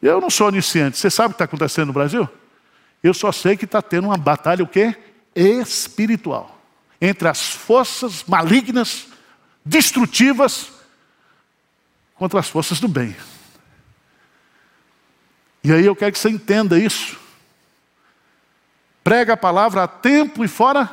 Eu 0.02 0.22
não 0.22 0.30
sou 0.30 0.48
onisciente. 0.48 0.98
Você 0.98 1.10
sabe 1.10 1.28
o 1.28 1.30
que 1.30 1.36
está 1.36 1.46
acontecendo 1.46 1.88
no 1.88 1.94
Brasil? 1.94 2.30
Eu 3.02 3.14
só 3.14 3.32
sei 3.32 3.58
que 3.58 3.66
está 3.66 3.82
tendo 3.82 4.06
uma 4.06 4.18
batalha 4.18 4.64
o 4.64 4.68
quê? 4.68 4.96
Espiritual. 5.36 6.60
Entre 7.02 7.28
as 7.28 7.50
forças 7.54 8.24
malignas, 8.28 9.08
destrutivas, 9.66 10.72
contra 12.16 12.40
as 12.40 12.50
forças 12.50 12.80
do 12.80 12.88
bem. 12.88 13.16
E 15.64 15.74
aí 15.74 15.86
eu 15.86 15.96
quero 15.96 16.12
que 16.12 16.20
você 16.20 16.30
entenda 16.30 16.80
isso. 16.80 17.20
Prega 19.04 19.34
a 19.34 19.38
palavra 19.38 19.84
a 19.84 19.88
tempo 19.88 20.44
e 20.44 20.48
fora 20.48 20.90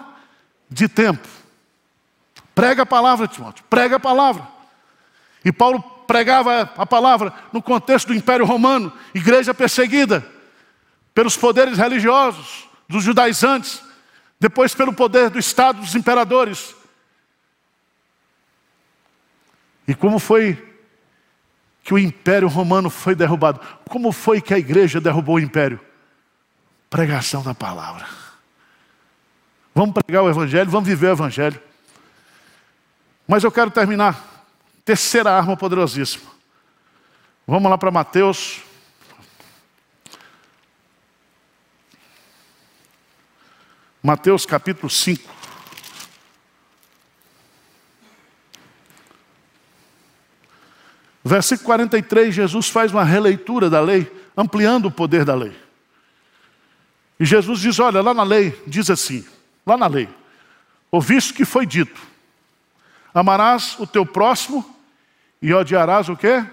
de 0.68 0.88
tempo. 0.88 1.26
Prega 2.54 2.82
a 2.82 2.86
palavra, 2.86 3.28
Timóteo. 3.28 3.64
Prega 3.68 3.96
a 3.96 4.00
palavra. 4.00 4.46
E 5.44 5.52
Paulo 5.52 5.82
pregava 6.06 6.72
a 6.76 6.86
palavra 6.86 7.32
no 7.52 7.60
contexto 7.60 8.08
do 8.08 8.14
Império 8.14 8.46
Romano, 8.46 8.92
igreja 9.14 9.52
perseguida 9.52 10.26
pelos 11.14 11.36
poderes 11.36 11.78
religiosos 11.78 12.68
dos 12.88 13.02
judaizantes, 13.02 13.82
depois 14.38 14.74
pelo 14.74 14.92
poder 14.92 15.30
do 15.30 15.38
Estado 15.38 15.80
dos 15.80 15.94
imperadores. 15.94 16.74
E 19.88 19.94
como 19.94 20.18
foi 20.18 20.75
que 21.86 21.94
o 21.94 21.98
Império 21.98 22.48
Romano 22.48 22.90
foi 22.90 23.14
derrubado? 23.14 23.60
Como 23.88 24.10
foi 24.10 24.40
que 24.40 24.52
a 24.52 24.58
igreja 24.58 25.00
derrubou 25.00 25.36
o 25.36 25.40
império? 25.40 25.78
Pregação 26.90 27.44
da 27.44 27.54
palavra. 27.54 28.04
Vamos 29.72 29.94
pregar 29.94 30.24
o 30.24 30.28
Evangelho, 30.28 30.68
vamos 30.68 30.88
viver 30.88 31.06
o 31.06 31.12
Evangelho. 31.12 31.62
Mas 33.28 33.44
eu 33.44 33.52
quero 33.52 33.70
terminar 33.70 34.44
Terceira 34.84 35.30
arma 35.30 35.56
poderosíssima. 35.56 36.28
Vamos 37.46 37.70
lá 37.70 37.78
para 37.78 37.92
Mateus. 37.92 38.62
Mateus 44.02 44.44
capítulo 44.44 44.90
5. 44.90 45.35
Versículo 51.26 51.66
43, 51.66 52.32
Jesus 52.32 52.68
faz 52.68 52.92
uma 52.92 53.02
releitura 53.02 53.68
da 53.68 53.80
lei, 53.80 54.08
ampliando 54.36 54.86
o 54.86 54.92
poder 54.92 55.24
da 55.24 55.34
lei. 55.34 55.56
E 57.18 57.24
Jesus 57.24 57.58
diz: 57.58 57.80
Olha, 57.80 58.00
lá 58.00 58.14
na 58.14 58.22
lei, 58.22 58.62
diz 58.64 58.88
assim: 58.88 59.26
lá 59.66 59.76
na 59.76 59.88
lei, 59.88 60.08
Ouviste 60.88 61.32
o 61.32 61.34
que 61.34 61.44
foi 61.44 61.66
dito. 61.66 62.00
Amarás 63.12 63.76
o 63.80 63.86
teu 63.88 64.06
próximo 64.06 64.64
e 65.42 65.52
odiarás 65.52 66.08
o 66.08 66.16
quê? 66.16 66.46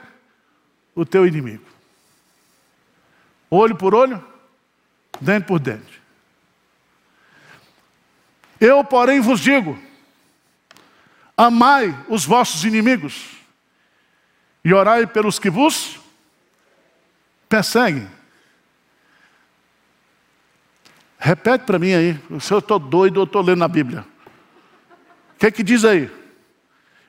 O 0.96 1.06
teu 1.06 1.28
inimigo. 1.28 1.66
Olho 3.52 3.76
por 3.76 3.94
olho, 3.94 4.26
dente 5.22 5.46
por 5.46 5.60
dente. 5.60 6.02
Eu, 8.60 8.84
porém, 8.84 9.22
vos 9.22 9.40
digo: 9.40 9.78
amai 11.38 11.96
os 12.10 12.26
vossos 12.26 12.64
inimigos 12.66 13.43
e 14.64 14.74
orai 14.74 15.06
pelos 15.06 15.38
que 15.38 15.50
vos 15.50 16.00
perseguem. 17.50 18.08
Repete 21.18 21.66
para 21.66 21.80
mim 21.80 21.94
aí, 21.94 22.20
se 22.40 22.54
eu 22.54 22.60
estou 22.60 22.80
doido 22.80 23.18
ou 23.18 23.24
estou 23.24 23.42
lendo 23.42 23.60
na 23.60 23.68
Bíblia. 23.68 24.06
O 25.36 25.40
que 25.40 25.52
que 25.52 25.64
diz 25.64 25.86
aí? 25.86 26.10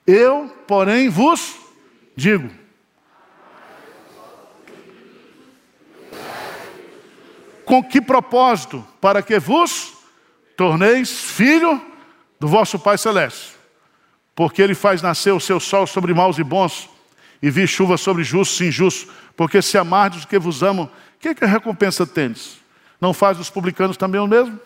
Eu, 0.07 0.49
porém, 0.67 1.09
vos 1.09 1.57
digo. 2.15 2.51
Com 7.65 7.83
que 7.83 8.01
propósito? 8.01 8.87
Para 9.01 9.23
que 9.23 9.39
vos 9.39 9.95
torneis 10.57 11.25
filho 11.25 11.81
do 12.39 12.47
vosso 12.47 12.79
Pai 12.79 12.99
Celeste. 12.99 13.55
Porque 14.35 14.61
ele 14.61 14.75
faz 14.75 15.01
nascer 15.01 15.33
o 15.33 15.41
seu 15.41 15.59
sol 15.59 15.87
sobre 15.87 16.13
maus 16.13 16.39
e 16.39 16.45
bons, 16.45 16.89
e 17.45 17.51
vi 17.51 17.67
chuva 17.67 17.99
sobre 17.99 18.25
justos 18.25 18.59
e 18.63 18.69
injustos. 18.69 19.07
Porque 19.37 19.61
se 19.61 19.77
amardes 19.77 20.21
os 20.21 20.25
que 20.25 20.39
vos 20.39 20.63
amam, 20.63 20.89
que, 21.21 21.35
que 21.35 21.45
recompensa 21.45 22.07
tendes? 22.07 22.57
Não 22.99 23.13
faz 23.13 23.39
os 23.39 23.51
publicanos 23.51 23.99
também 23.99 24.19
o 24.19 24.27
mesmo? 24.27 24.59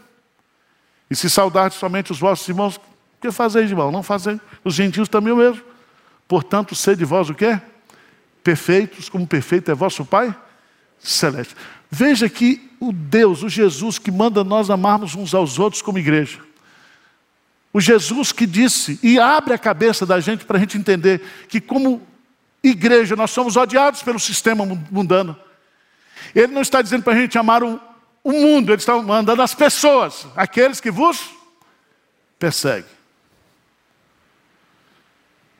E 1.10 1.16
se 1.16 1.28
saudardes 1.28 1.76
somente 1.76 2.12
os 2.12 2.20
vossos 2.20 2.46
irmãos, 2.48 2.80
que 3.20 3.32
fazeis, 3.32 3.68
irmão? 3.68 3.90
Não 3.90 4.00
fazem 4.00 4.40
os 4.62 4.76
gentios 4.76 5.08
também 5.08 5.32
o 5.32 5.36
mesmo. 5.36 5.60
Portanto, 6.28 6.76
sede 6.76 7.04
vós 7.04 7.28
o 7.28 7.34
quê? 7.34 7.60
Perfeitos, 8.44 9.08
como 9.08 9.26
perfeito 9.26 9.72
é 9.72 9.74
vosso 9.74 10.04
Pai 10.04 10.32
Celeste. 11.00 11.56
Veja 11.90 12.28
que 12.28 12.70
o 12.78 12.92
Deus, 12.92 13.42
o 13.42 13.48
Jesus 13.48 13.98
que 13.98 14.12
manda 14.12 14.44
nós 14.44 14.70
amarmos 14.70 15.16
uns 15.16 15.34
aos 15.34 15.58
outros 15.58 15.82
como 15.82 15.98
igreja. 15.98 16.38
O 17.72 17.80
Jesus 17.80 18.30
que 18.30 18.46
disse 18.46 19.00
e 19.02 19.18
abre 19.18 19.52
a 19.52 19.58
cabeça 19.58 20.06
da 20.06 20.20
gente 20.20 20.44
para 20.44 20.58
a 20.58 20.60
gente 20.60 20.78
entender 20.78 21.20
que, 21.48 21.60
como 21.60 22.06
igreja, 22.62 23.16
nós 23.16 23.30
somos 23.30 23.56
odiados 23.56 24.02
pelo 24.02 24.18
sistema 24.18 24.64
mundano. 24.64 25.36
Ele 26.34 26.52
não 26.52 26.62
está 26.62 26.82
dizendo 26.82 27.02
para 27.02 27.12
a 27.12 27.20
gente 27.20 27.38
amar 27.38 27.62
o, 27.62 27.80
o 28.22 28.32
mundo, 28.32 28.70
ele 28.70 28.80
está 28.80 28.96
mandando 29.00 29.42
as 29.42 29.54
pessoas, 29.54 30.26
aqueles 30.36 30.80
que 30.80 30.90
vos 30.90 31.30
perseguem. 32.38 32.98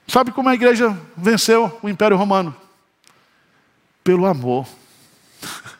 Sabe 0.07 0.33
como 0.33 0.49
a 0.49 0.55
igreja 0.55 0.99
venceu 1.17 1.79
o 1.83 1.89
Império 1.89 2.17
Romano? 2.17 2.57
Pelo 4.03 4.25
amor. 4.25 4.67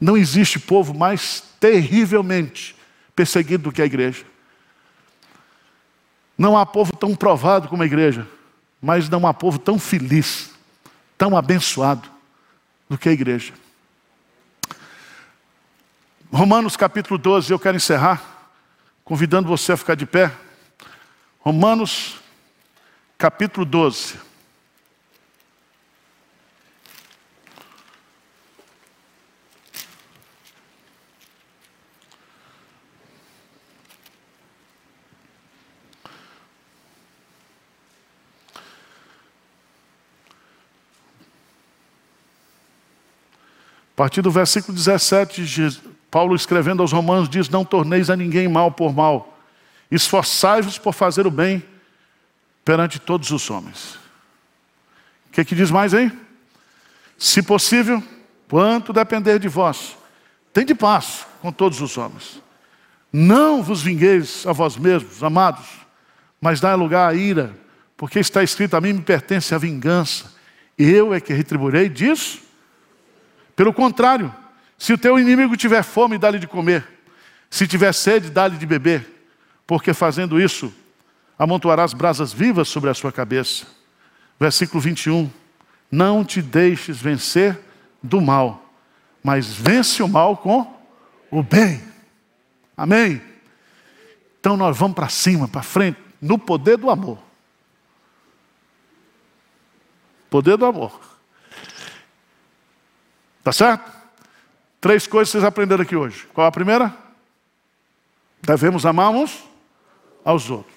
Não 0.00 0.16
existe 0.16 0.58
povo 0.58 0.94
mais 0.94 1.42
terrivelmente 1.60 2.74
perseguido 3.14 3.64
do 3.64 3.72
que 3.72 3.82
a 3.82 3.86
igreja. 3.86 4.24
Não 6.36 6.58
há 6.58 6.66
povo 6.66 6.96
tão 6.96 7.14
provado 7.14 7.68
como 7.68 7.82
a 7.82 7.86
igreja, 7.86 8.26
mas 8.84 9.08
não 9.08 9.26
há 9.26 9.32
povo 9.32 9.58
tão 9.58 9.78
feliz, 9.78 10.50
tão 11.16 11.34
abençoado 11.34 12.06
do 12.86 12.98
que 12.98 13.08
a 13.08 13.12
igreja. 13.12 13.54
Romanos 16.30 16.76
capítulo 16.76 17.16
12, 17.16 17.50
eu 17.50 17.58
quero 17.58 17.78
encerrar, 17.78 18.22
convidando 19.02 19.48
você 19.48 19.72
a 19.72 19.76
ficar 19.78 19.94
de 19.94 20.04
pé. 20.04 20.30
Romanos, 21.40 22.16
capítulo 23.16 23.64
12. 23.64 24.18
A 43.94 43.96
partir 43.96 44.22
do 44.22 44.30
versículo 44.30 44.76
17, 44.76 45.82
Paulo 46.10 46.34
escrevendo 46.34 46.82
aos 46.82 46.92
Romanos 46.92 47.28
diz: 47.28 47.48
Não 47.48 47.64
torneis 47.64 48.10
a 48.10 48.16
ninguém 48.16 48.48
mal 48.48 48.70
por 48.70 48.94
mal 48.94 49.34
Esforçai-vos 49.90 50.76
por 50.76 50.92
fazer 50.92 51.26
o 51.26 51.30
bem 51.30 51.62
perante 52.64 52.98
todos 52.98 53.30
os 53.30 53.48
homens. 53.48 53.94
O 55.28 55.32
que, 55.32 55.40
é 55.40 55.44
que 55.44 55.54
diz 55.54 55.70
mais 55.70 55.94
aí? 55.94 56.10
Se 57.18 57.42
possível, 57.42 58.02
quanto 58.48 58.92
depender 58.92 59.38
de 59.38 59.48
vós, 59.48 59.96
tem 60.52 60.64
de 60.64 60.74
paz 60.74 61.26
com 61.40 61.52
todos 61.52 61.80
os 61.80 61.96
homens. 61.96 62.42
Não 63.12 63.62
vos 63.62 63.82
vingueis 63.82 64.44
a 64.46 64.52
vós 64.52 64.76
mesmos, 64.76 65.22
amados, 65.22 65.66
mas 66.40 66.60
dai 66.60 66.74
lugar 66.74 67.10
à 67.10 67.14
ira, 67.14 67.54
porque 67.96 68.18
está 68.18 68.42
escrito: 68.42 68.74
a 68.74 68.80
mim 68.80 68.94
me 68.94 69.02
pertence 69.02 69.54
a 69.54 69.58
vingança, 69.58 70.32
eu 70.76 71.14
é 71.14 71.20
que 71.20 71.32
retribuirei, 71.32 71.88
diz. 71.88 72.40
Pelo 73.56 73.72
contrário, 73.72 74.34
se 74.76 74.92
o 74.92 74.98
teu 74.98 75.18
inimigo 75.18 75.56
tiver 75.56 75.82
fome, 75.82 76.18
dá-lhe 76.18 76.38
de 76.38 76.46
comer, 76.46 76.86
se 77.48 77.66
tiver 77.66 77.92
sede, 77.92 78.30
dá-lhe 78.30 78.56
de 78.56 78.66
beber 78.66 79.14
porque 79.66 79.94
fazendo 79.94 80.40
isso, 80.40 80.72
amontoarás 81.38 81.92
brasas 81.92 82.32
vivas 82.32 82.68
sobre 82.68 82.90
a 82.90 82.94
sua 82.94 83.12
cabeça. 83.12 83.66
Versículo 84.38 84.80
21. 84.80 85.30
Não 85.90 86.24
te 86.24 86.42
deixes 86.42 87.00
vencer 87.00 87.58
do 88.02 88.20
mal, 88.20 88.68
mas 89.22 89.46
vence 89.46 90.02
o 90.02 90.08
mal 90.08 90.36
com 90.36 90.74
o 91.30 91.42
bem. 91.42 91.82
Amém? 92.76 93.22
Então 94.40 94.56
nós 94.56 94.76
vamos 94.76 94.94
para 94.94 95.08
cima, 95.08 95.46
para 95.46 95.62
frente, 95.62 95.98
no 96.20 96.38
poder 96.38 96.76
do 96.76 96.90
amor. 96.90 97.18
Poder 100.28 100.56
do 100.56 100.66
amor. 100.66 101.00
Tá 103.44 103.52
certo? 103.52 103.92
Três 104.80 105.06
coisas 105.06 105.30
vocês 105.30 105.44
aprenderam 105.44 105.82
aqui 105.82 105.94
hoje. 105.94 106.26
Qual 106.32 106.46
a 106.46 106.50
primeira? 106.50 106.92
Devemos 108.42 108.84
amar 108.84 109.10
uns 109.10 109.44
aos 110.24 110.50
outros. 110.50 110.74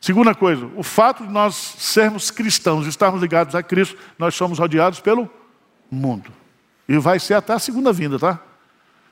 Segunda 0.00 0.34
coisa, 0.34 0.70
o 0.76 0.82
fato 0.82 1.26
de 1.26 1.32
nós 1.32 1.54
sermos 1.54 2.30
cristãos, 2.30 2.86
estarmos 2.86 3.20
ligados 3.20 3.54
a 3.54 3.62
Cristo, 3.62 3.96
nós 4.18 4.34
somos 4.34 4.58
rodeados 4.58 5.00
pelo 5.00 5.28
mundo. 5.90 6.30
E 6.88 6.96
vai 6.98 7.18
ser 7.18 7.34
até 7.34 7.54
a 7.54 7.58
segunda 7.58 7.92
vinda, 7.92 8.18
tá? 8.18 8.38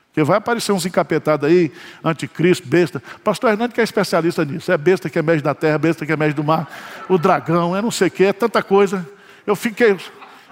Porque 0.07 0.23
vai 0.23 0.37
aparecer 0.37 0.71
uns 0.71 0.85
encapetados 0.85 1.49
aí, 1.49 1.73
anticristo, 2.01 2.65
besta. 2.65 3.03
Pastor 3.23 3.51
Hernando 3.51 3.73
que 3.73 3.81
é 3.81 3.83
especialista 3.83 4.45
nisso. 4.45 4.71
É 4.71 4.77
besta 4.77 5.09
que 5.09 5.19
é 5.19 5.21
médio 5.21 5.43
da 5.43 5.53
terra, 5.53 5.77
besta 5.77 6.05
que 6.05 6.11
é 6.13 6.15
médio 6.15 6.35
do 6.35 6.43
mar, 6.43 6.69
o 7.09 7.17
dragão, 7.17 7.75
é 7.75 7.81
não 7.81 7.91
sei 7.91 8.07
o 8.07 8.11
que, 8.11 8.23
é 8.23 8.31
tanta 8.31 8.63
coisa. 8.63 9.05
Eu 9.45 9.57
fiquei, 9.57 9.97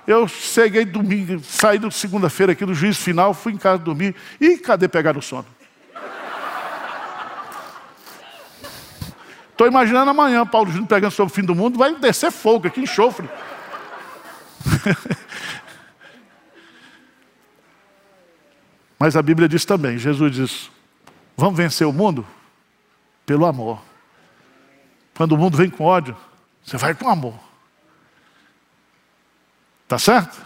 eu 0.05 0.27
cheguei 0.27 0.85
domingo, 0.85 1.41
saí 1.43 1.79
de 1.79 1.89
segunda-feira 1.91 2.51
aqui 2.51 2.65
do 2.65 2.73
juízo 2.73 2.99
final, 2.99 3.33
fui 3.33 3.53
em 3.53 3.57
casa 3.57 3.81
dormir. 3.81 4.15
E 4.39 4.57
cadê 4.57 4.87
pegar 4.87 5.17
o 5.17 5.21
sono? 5.21 5.45
Estou 9.51 9.67
imaginando 9.67 10.09
amanhã 10.09 10.45
Paulo 10.45 10.69
Júnior 10.71 10.87
pregando 10.87 11.13
sobre 11.13 11.31
o 11.31 11.35
fim 11.35 11.43
do 11.43 11.53
mundo, 11.53 11.77
vai 11.77 11.95
descer 11.95 12.31
fogo 12.31 12.67
aqui, 12.67 12.81
enxofre. 12.81 13.29
Mas 18.97 19.15
a 19.15 19.21
Bíblia 19.21 19.47
diz 19.47 19.63
também, 19.63 19.97
Jesus 19.97 20.33
diz, 20.33 20.71
vamos 21.37 21.55
vencer 21.55 21.85
o 21.85 21.93
mundo 21.93 22.25
pelo 23.25 23.45
amor. 23.45 23.79
Quando 25.15 25.33
o 25.33 25.37
mundo 25.37 25.55
vem 25.55 25.69
com 25.69 25.83
ódio, 25.83 26.17
você 26.63 26.77
vai 26.77 26.95
com 26.95 27.07
amor. 27.07 27.52
Tá 29.93 29.99
certo? 29.99 30.43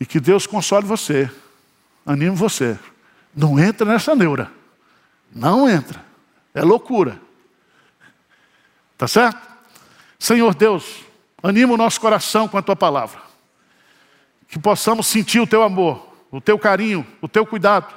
E 0.00 0.06
que 0.06 0.18
Deus 0.18 0.46
console 0.46 0.86
você, 0.86 1.30
anime 2.06 2.34
você. 2.34 2.78
Não 3.36 3.60
entra 3.60 3.84
nessa 3.84 4.16
neura. 4.16 4.50
Não 5.30 5.68
entra. 5.68 6.02
É 6.54 6.62
loucura. 6.62 7.20
Tá 8.96 9.06
certo? 9.06 9.38
Senhor 10.18 10.54
Deus, 10.54 11.04
anima 11.42 11.74
o 11.74 11.76
nosso 11.76 12.00
coração 12.00 12.48
com 12.48 12.56
a 12.56 12.62
tua 12.62 12.74
palavra. 12.74 13.20
Que 14.48 14.58
possamos 14.58 15.06
sentir 15.06 15.40
o 15.40 15.46
teu 15.46 15.62
amor, 15.62 16.10
o 16.30 16.40
teu 16.40 16.58
carinho, 16.58 17.06
o 17.20 17.28
teu 17.28 17.44
cuidado, 17.44 17.92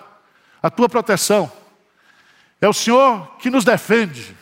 a 0.62 0.70
tua 0.70 0.90
proteção. 0.90 1.50
É 2.60 2.68
o 2.68 2.74
Senhor 2.74 3.38
que 3.38 3.50
nos 3.50 3.64
defende, 3.64 4.36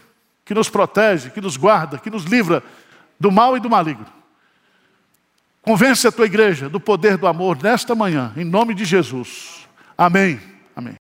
que 0.44 0.56
nos 0.56 0.72
protege, 0.72 1.30
que 1.30 1.40
nos 1.40 1.56
guarda, 1.56 2.00
que 2.00 2.10
nos 2.10 2.24
livra 2.24 2.64
do 3.20 3.32
mal 3.32 3.56
e 3.56 3.60
do 3.60 3.70
maligno. 3.70 4.23
Convence 5.64 6.06
a 6.06 6.12
tua 6.12 6.26
igreja 6.26 6.68
do 6.68 6.80
poder 6.80 7.18
do 7.18 7.26
amor 7.26 7.58
nesta 7.64 7.96
manhã, 7.96 8.34
em 8.36 8.44
nome 8.44 8.74
de 8.74 8.84
Jesus. 8.84 9.66
Amém. 9.98 10.40
Amém. 10.76 11.03